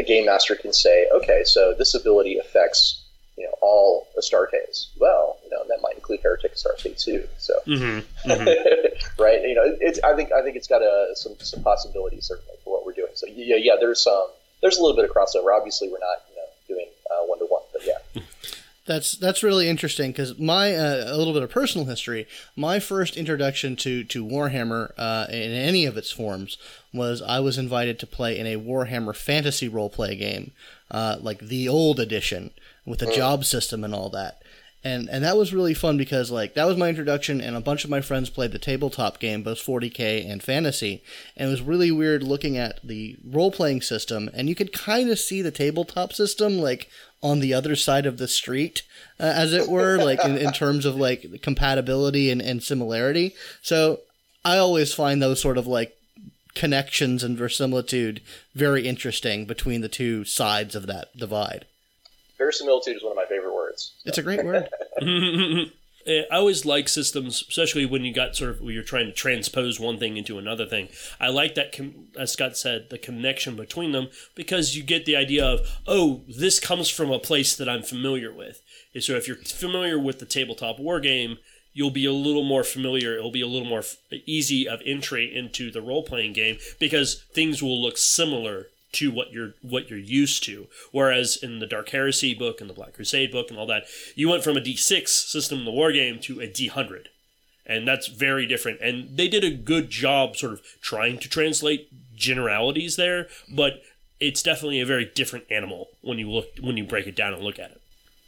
[0.02, 3.04] a game master can say, okay, so this ability affects
[3.38, 4.88] you know all Astartes.
[5.00, 7.28] Well, you know that might include Heretic Astarte too.
[7.38, 8.32] So Mm-hmm.
[8.32, 9.22] mm-hmm.
[9.22, 12.56] right, you know, it's I think I think it's got a, some some possibilities certainly
[12.64, 13.14] for what we're doing.
[13.16, 14.28] So yeah, yeah, there's some
[14.62, 15.56] there's a little bit of crossover.
[15.56, 16.88] Obviously, we're not you know doing
[17.32, 18.22] one to one, but yeah.
[18.88, 22.28] That's that's really interesting because my uh, a little bit of personal history.
[22.56, 26.58] My first introduction to to Warhammer uh, in any of its forms
[26.92, 30.52] was I was invited to play in a Warhammer fantasy role play game,
[30.90, 32.52] uh, like the old edition
[32.84, 34.42] with a job system and all that.
[34.84, 37.84] And and that was really fun because like that was my introduction, and a bunch
[37.84, 41.04] of my friends played the tabletop game, both 40k and fantasy,
[41.38, 45.12] and it was really weird looking at the role playing system, and you could kind
[45.12, 46.90] of see the tabletop system like
[47.22, 48.84] on the other side of the street,
[49.20, 53.36] uh, as it were, like in, in terms of like compatibility and, and similarity.
[53.62, 54.00] So
[54.44, 55.96] I always find those sort of like
[56.54, 58.22] connections and verisimilitude
[58.54, 61.66] very interesting between the two sides of that divide.
[62.38, 63.94] Verisimilitude is one of my favorite words.
[64.04, 64.68] It's a great word.
[66.06, 69.80] Eh, I always like systems, especially when you got sort of you're trying to transpose
[69.80, 70.90] one thing into another thing.
[71.20, 71.80] I like that,
[72.18, 76.60] as Scott said, the connection between them because you get the idea of, oh, this
[76.60, 78.62] comes from a place that I'm familiar with.
[78.94, 81.38] And so if you're familiar with the tabletop war game,
[81.74, 83.16] you'll be a little more familiar.
[83.18, 83.84] It'll be a little more
[84.26, 89.32] easy of entry into the role playing game because things will look similar to what
[89.32, 90.68] you're what you're used to.
[90.92, 94.30] Whereas in the Dark Heresy book and the Black Crusade book and all that, you
[94.30, 97.08] went from a D6 system in the war game to a D100.
[97.66, 98.82] And that's very different.
[98.82, 103.82] And they did a good job sort of trying to translate generalities there, but
[104.20, 107.44] it's definitely a very different animal when you look when you break it down and
[107.44, 107.82] look at it.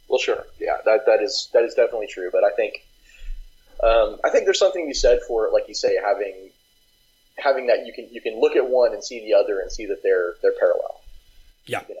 [0.08, 2.30] Well, sure, yeah, that that is that is definitely true.
[2.32, 2.84] But I think
[3.82, 6.43] um, I think there's something you said for, like you say, having
[7.36, 9.86] having that you can you can look at one and see the other and see
[9.86, 11.00] that they're they're parallel.
[11.66, 11.82] Yeah.
[11.88, 12.00] You know.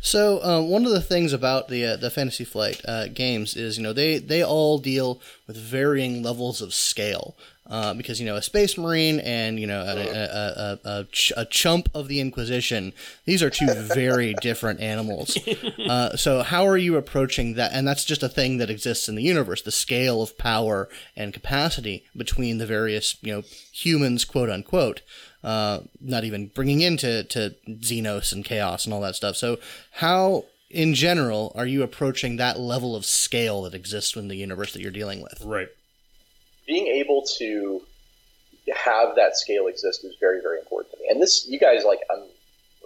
[0.00, 3.76] So uh, one of the things about the uh, the Fantasy Flight uh, games is
[3.76, 7.36] you know they they all deal with varying levels of scale
[7.68, 11.32] uh, because you know a Space Marine and you know a, a, a, a, ch-
[11.36, 12.92] a chump of the Inquisition
[13.24, 15.36] these are two very different animals.
[15.78, 17.72] Uh, so how are you approaching that?
[17.72, 21.32] And that's just a thing that exists in the universe: the scale of power and
[21.32, 25.02] capacity between the various you know humans, quote unquote
[25.42, 29.36] uh, not even bringing into to Xenos and Chaos and all that stuff.
[29.36, 29.58] So,
[29.92, 34.72] how in general are you approaching that level of scale that exists in the universe
[34.72, 35.42] that you're dealing with?
[35.44, 35.68] Right.
[36.68, 37.82] Being able to
[38.84, 41.08] have that scale exist is very very important to me.
[41.08, 42.22] And this, you guys, like I'm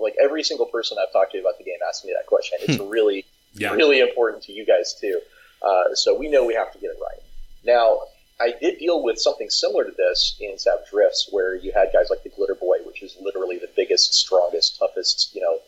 [0.00, 2.58] like every single person I've talked to about the game asked me that question.
[2.62, 3.74] It's really Yeah.
[3.74, 5.20] really important to you guys too.
[5.60, 7.20] Uh, so we know we have to get it right.
[7.64, 8.02] Now,
[8.40, 12.08] I did deal with something similar to this in Savage Rifts, where you had guys
[12.10, 15.58] like the Glitter Boy, which is literally the biggest, strongest, toughest, you know,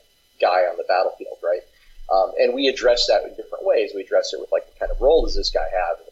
[0.41, 1.63] guy on the battlefield, right?
[2.13, 3.93] Um, and we addressed that in different ways.
[3.95, 6.04] We addressed it with like, what kind of role does this guy have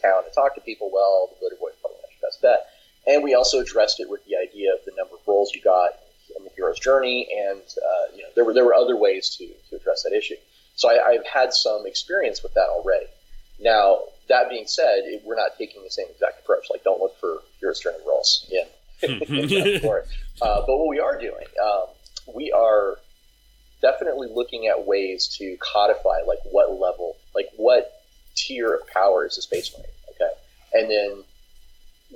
[0.00, 2.66] town and talk to people, well, the Glitter Boy is probably not your best bet.
[3.06, 5.90] And we also addressed it with the idea of the number of roles you got
[6.36, 9.48] in the hero's journey, and uh, you know, there were there were other ways to
[9.68, 10.36] to address that issue.
[10.76, 13.06] So I, I've had some experience with that already.
[13.58, 16.66] Now, that being said, it, we're not taking the same exact approach.
[16.70, 20.06] Like, don't look for hero's journey roles in, in that for it.
[20.40, 21.84] Uh, but what we are doing, um,
[22.34, 22.98] we are
[23.82, 27.99] definitely looking at ways to codify, like, what level, like, what
[28.46, 30.32] tier of power is a space marine, okay?
[30.74, 31.24] And then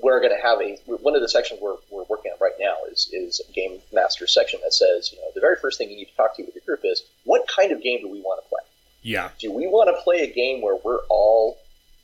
[0.02, 0.76] we're going to have a
[1.08, 4.26] one of the sections we're, we're working on right now is is a game master
[4.26, 6.54] section that says you know the very first thing you need to talk to with
[6.54, 8.64] your group is what kind of game do we want to play
[9.02, 9.30] Yeah.
[9.38, 11.58] do we want to play a game where we're all,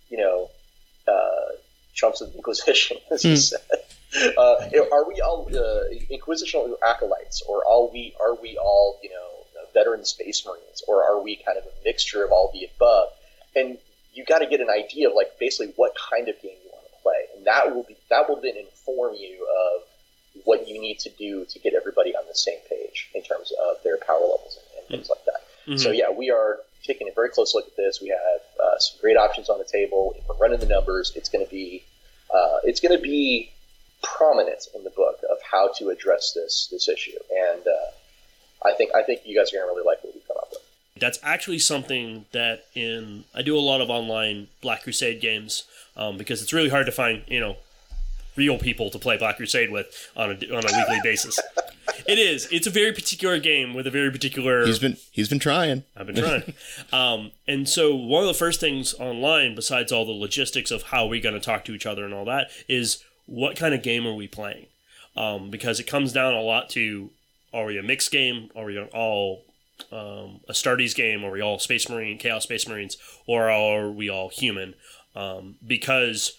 [0.09, 0.51] you know,
[1.09, 1.49] uh,
[1.95, 3.61] chumps of the Inquisition, as you said?
[4.39, 4.55] Uh,
[4.93, 9.27] are we all uh, Inquisitional acolytes, or are we are we all you know
[9.75, 13.09] veteran Space Marines, or are we kind of a mixture of all the above?
[13.57, 13.79] and
[14.13, 16.85] you got to get an idea of like basically what kind of game you want
[16.87, 19.83] to play, and that will be that will then inform you of
[20.45, 23.83] what you need to do to get everybody on the same page in terms of
[23.83, 25.45] their power levels and, and things like that.
[25.67, 25.77] Mm-hmm.
[25.79, 28.01] So yeah, we are taking a very close look at this.
[28.01, 30.15] We have uh, some great options on the table.
[30.17, 31.85] If we're running the numbers, it's going to be
[32.33, 33.53] uh, it's going to be
[34.03, 38.95] prominent in the book of how to address this this issue, and uh, I think
[38.95, 40.20] I think you guys are going to really like what we come up with.
[41.01, 45.65] That's actually something that in I do a lot of online Black Crusade games
[45.97, 47.57] um, because it's really hard to find you know
[48.37, 51.39] real people to play Black Crusade with on a on a weekly basis.
[52.07, 52.49] It is.
[52.51, 54.67] It's a very particular game with a very particular.
[54.67, 55.85] He's been he's been trying.
[55.97, 56.55] I've been trying.
[56.93, 61.07] um, and so one of the first things online, besides all the logistics of how
[61.07, 64.07] we're going to talk to each other and all that, is what kind of game
[64.07, 64.67] are we playing?
[65.17, 67.11] Um, because it comes down a lot to
[67.53, 68.51] are we a mixed game?
[68.55, 69.45] Are we all
[69.93, 71.25] um, a Astartes game?
[71.25, 72.97] Are we all Space Marine, Chaos Space Marines?
[73.27, 74.75] Or are we all human?
[75.15, 76.37] Um, because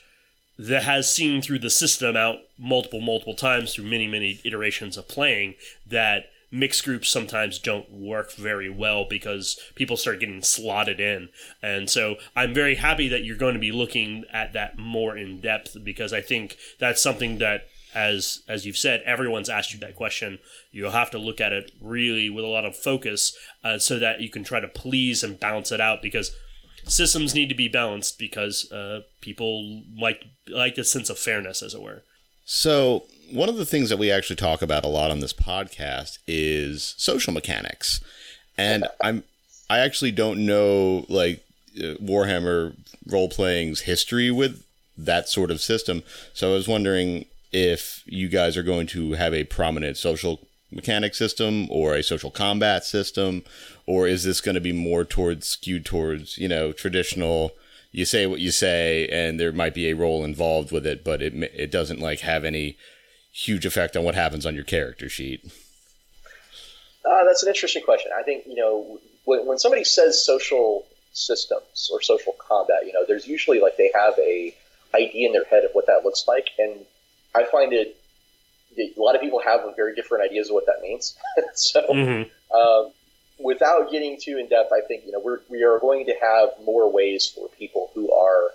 [0.58, 5.08] that has seen through the system out multiple, multiple times through many, many iterations of
[5.08, 5.56] playing
[5.88, 11.30] that mixed groups sometimes don't work very well because people start getting slotted in.
[11.64, 15.39] And so I'm very happy that you're going to be looking at that more in
[15.39, 19.96] depth because I think that's something that as as you've said, everyone's asked you that
[19.96, 20.39] question.
[20.72, 24.22] You'll have to look at it really with a lot of focus uh, so that
[24.22, 26.36] you can try to please and balance it out because
[26.86, 31.74] systems need to be balanced because uh, people like like a sense of fairness, as
[31.74, 32.04] it were.
[32.46, 36.18] So, one of the things that we actually talk about a lot on this podcast
[36.28, 38.02] is social mechanics.
[38.58, 39.24] And I'm
[39.70, 41.44] I actually don't know like
[41.78, 42.76] uh, Warhammer
[43.08, 44.66] role playing's history with
[44.98, 46.04] that sort of system.
[46.34, 51.14] So I was wondering if you guys are going to have a prominent social mechanic
[51.14, 53.43] system or a social combat system
[53.86, 57.52] or is this going to be more towards skewed towards, you know, traditional
[57.91, 61.22] you say what you say and there might be a role involved with it but
[61.22, 62.78] it it doesn't like have any
[63.34, 65.43] huge effect on what happens on your character sheet?
[67.06, 68.12] Uh, that's an interesting question.
[68.18, 73.04] I think you know when, when somebody says social systems or social combat you know
[73.06, 74.56] there's usually like they have a
[74.95, 76.86] idea in their head of what that looks like and
[77.36, 77.98] i find it
[78.78, 81.16] a lot of people have very different ideas of what that means
[81.56, 82.58] so Mm-hmm.
[82.58, 82.92] um,
[83.44, 86.50] without getting too in depth, I think you know we're we are going to have
[86.64, 88.46] more ways for people who are,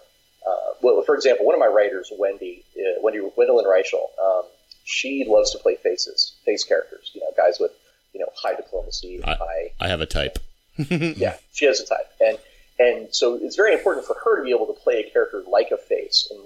[0.47, 4.45] uh, well, for example, one of my writers, Wendy, uh, Wendy Gwendolyn Reichel, um,
[4.85, 7.11] she loves to play faces, face characters.
[7.15, 7.73] You know, guys with
[8.15, 10.39] you know high diplomacy, I- high i have a type
[10.91, 12.39] yeah, she has a type, and
[12.79, 15.71] and so it's very important for her to be able to play a character like
[15.73, 16.46] a face in Warhammer 40k and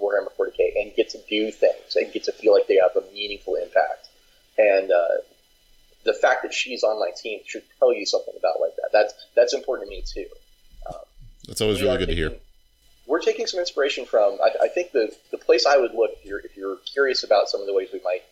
[1.31, 4.09] do things and get to feel like they have a meaningful impact.
[4.57, 5.23] And uh,
[6.03, 8.89] the fact that she's on my team should tell you something about like that.
[8.91, 10.27] That's that's important to me too.
[11.47, 12.33] that's always really are good to hear
[13.07, 14.37] We're taking some inspiration from.
[14.43, 17.49] I, I think the the place I would look if you're if you're curious about
[17.49, 18.23] some of the ways we might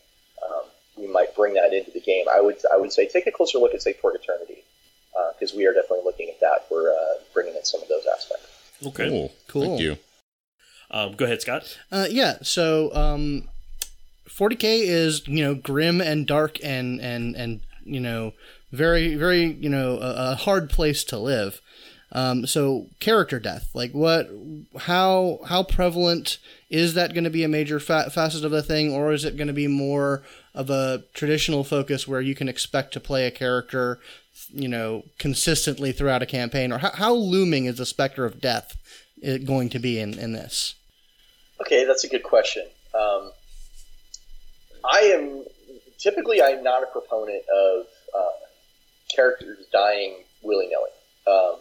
[0.45, 0.63] um,
[0.97, 2.25] we might bring that into the game.
[2.31, 4.63] I would I would say take a closer look at say Torg Eternity
[5.37, 6.65] because we are definitely looking at that.
[6.69, 8.45] We're uh, bringing in some of those aspects.
[8.85, 9.09] Okay.
[9.09, 9.61] cool Cool.
[9.61, 9.97] thank you
[10.99, 11.77] Um, go ahead, Scott.
[11.91, 13.47] Uh, yeah, so um,
[14.27, 18.33] 40k is you know grim and dark and and and you know
[18.71, 21.61] very very you know a, a hard place to live.
[22.11, 24.29] Um, so character death, like what,
[24.79, 26.39] how how prevalent
[26.69, 29.37] is that going to be a major fa- facet of the thing, or is it
[29.37, 30.23] going to be more
[30.55, 33.99] of a traditional focus where you can expect to play a character,
[34.49, 38.75] you know, consistently throughout a campaign, or how, how looming is the specter of death
[39.27, 40.73] uh, going to be in in this?
[41.61, 42.65] Okay, that's a good question.
[42.93, 43.31] Um,
[44.83, 45.43] I am
[45.97, 47.85] typically I'm not a proponent of
[48.17, 48.45] uh,
[49.13, 50.91] characters dying willy nilly.
[51.27, 51.59] Um,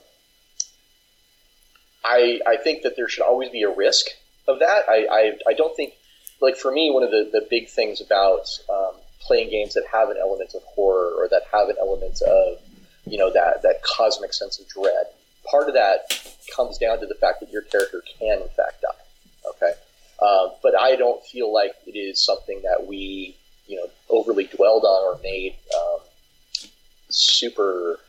[2.05, 4.07] I I think that there should always be a risk
[4.47, 4.89] of that.
[4.89, 5.95] I I, I don't think
[6.41, 10.09] like for me one of the, the big things about um, playing games that have
[10.11, 12.59] an element of horror or that have an element of
[13.05, 15.07] you know that that cosmic sense of dread.
[15.51, 16.13] Part of that
[16.55, 19.51] comes down to the fact that your character can in fact die.
[19.51, 19.73] Okay.
[20.21, 24.85] Um, but I don't feel like it is something that we, you know, overly dwelled
[24.85, 26.69] on or made um,
[27.09, 28.01] super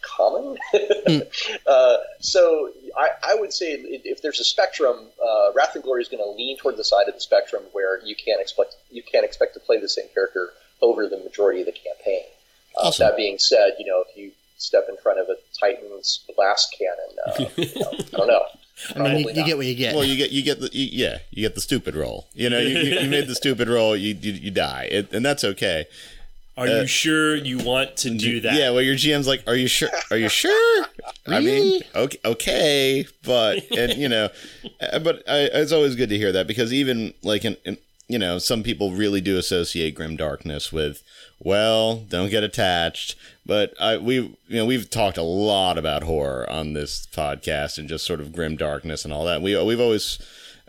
[0.00, 0.56] common.
[1.66, 6.02] uh, so I, I would say if if there's a spectrum, uh, Wrath and Glory
[6.02, 9.02] is going to lean toward the side of the spectrum where you can't expect you
[9.02, 10.50] can't expect to play the same character
[10.80, 12.22] over the majority of the campaign.
[12.76, 13.06] Uh, Awesome.
[13.06, 17.16] That being said, you know, if you step in front of a Titan's blast cannon,
[17.26, 18.42] uh, you know, I don't know.
[18.94, 19.94] I mean, you, you get what you get.
[19.94, 22.58] well you get you get the you, yeah you get the stupid roll you know
[22.58, 25.86] you, you, you made the stupid roll you you, you die it, and that's okay
[26.56, 28.54] Are you sure you want to do that?
[28.54, 29.90] Yeah, well, your GM's like, "Are you sure?
[30.10, 30.86] Are you sure?"
[31.24, 34.28] I mean, okay, okay, but and you know,
[34.80, 38.18] uh, but I, it's always good to hear that because even like in, in you
[38.18, 41.02] know, some people really do associate grim darkness with,
[41.38, 43.14] well, don't get attached.
[43.44, 47.88] But I we you know we've talked a lot about horror on this podcast and
[47.88, 49.42] just sort of grim darkness and all that.
[49.42, 50.18] We we've always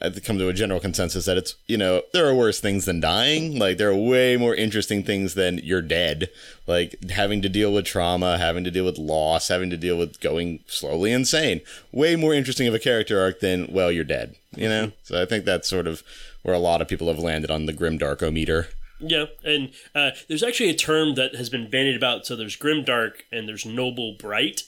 [0.02, 3.00] I've come to a general consensus that it's you know there are worse things than
[3.00, 3.60] dying.
[3.60, 6.30] Like there are way more interesting things than you're dead.
[6.68, 10.20] Like having to deal with trauma having to deal with loss having to deal with
[10.22, 11.62] going slowly insane.
[11.92, 14.92] Way more interesting of a character arc than well you're dead you know?
[15.04, 16.02] So i think that's sort of
[16.42, 18.68] where a lot of people have landed on the grim darkometer.
[19.00, 22.26] Yeah, and uh, there's actually a term that has been bandied about.
[22.26, 24.64] So there's grim dark and there's noble bright.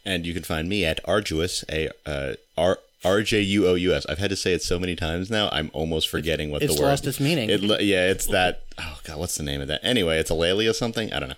[0.04, 3.93] And you can find me at Arduous, a uh, R R J U O U
[3.93, 4.06] S.
[4.08, 5.49] I've had to say it so many times now.
[5.52, 6.89] I'm almost forgetting what It's the word.
[6.89, 7.49] lost its meaning.
[7.49, 8.64] It, yeah, it's that.
[8.78, 9.80] Oh god, what's the name of that?
[9.84, 11.12] Anyway, it's a Lelia something.
[11.12, 11.36] I don't know.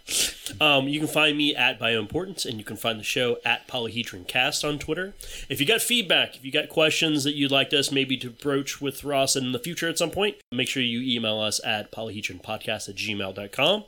[0.66, 4.28] Um, you can find me at Bioimportance, and you can find the show at Polyhedron
[4.28, 5.14] Cast on Twitter.
[5.50, 8.80] If you got feedback, if you got questions that you'd like us maybe to broach
[8.82, 12.90] with Ross in the future at some point, make sure you email us at polyhedronpodcast
[12.90, 13.84] at gmail.com.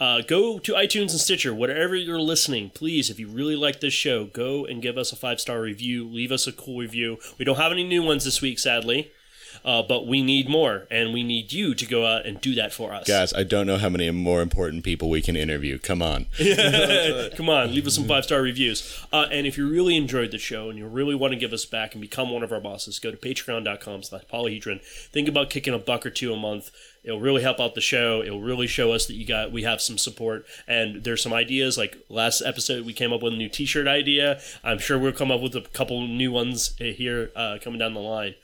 [0.00, 2.70] Uh, go to iTunes and Stitcher, whatever you're listening.
[2.70, 6.08] Please, if you really like this show, go and give us a five star review.
[6.08, 7.18] Leave us a cool review.
[7.38, 9.12] We don't have any new ones this week, sadly,
[9.64, 12.72] uh, but we need more, and we need you to go out and do that
[12.72, 13.06] for us.
[13.06, 15.78] Guys, I don't know how many more important people we can interview.
[15.78, 16.26] Come on.
[17.36, 19.04] Come on, leave us some five star reviews.
[19.12, 21.64] Uh, and if you really enjoyed the show and you really want to give us
[21.64, 24.82] back and become one of our bosses, go to patreon.com slash polyhedron.
[24.82, 26.70] Think about kicking a buck or two a month.
[27.02, 28.22] It'll really help out the show.
[28.22, 30.44] It'll really show us that you got we have some support.
[30.68, 31.78] And there's some ideas.
[31.78, 34.40] Like last episode, we came up with a new T-shirt idea.
[34.62, 37.94] I'm sure we'll come up with a couple new ones uh, here uh, coming down
[37.94, 38.34] the line.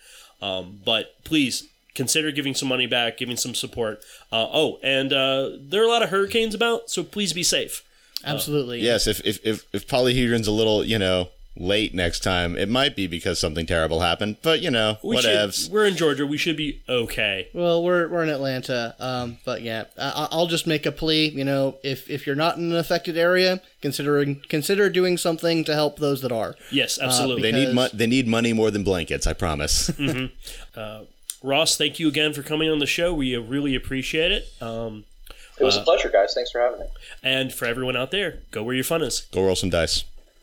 [0.41, 4.01] Um, but please consider giving some money back, giving some support.
[4.31, 7.83] Uh, oh, and uh, there are a lot of hurricanes about, so please be safe.
[8.25, 8.81] Absolutely.
[8.81, 12.95] Yes, if if if, if polyhedron's a little, you know, late next time, it might
[12.95, 14.37] be because something terrible happened.
[14.43, 15.65] But you know, We whatevs.
[15.65, 16.27] should, we're in Georgia.
[16.27, 17.49] We should be okay.
[17.53, 21.29] Well, we're, we're in Atlanta, um, but yeah, I, I'll just make a plea.
[21.29, 25.75] You know, if, if you're not in an affected area, considering consider doing something to
[25.75, 26.55] help those that are.
[26.71, 27.51] Yes, uh, absolutely.
[27.51, 29.27] They need mo- they need money more than blankets.
[29.27, 29.91] I promise.
[29.97, 30.79] Mm-hmm.
[30.79, 31.01] Uh,
[31.43, 33.13] Ross, thank you again for coming on the show.
[33.15, 34.49] We uh, really appreciate it.
[34.61, 35.05] Um,
[35.61, 36.35] It was a pleasure, guys.
[36.35, 36.87] Thanks for having me.
[37.23, 39.21] and for everyone out there, go where your fun is.
[39.33, 40.05] Go roll some dice.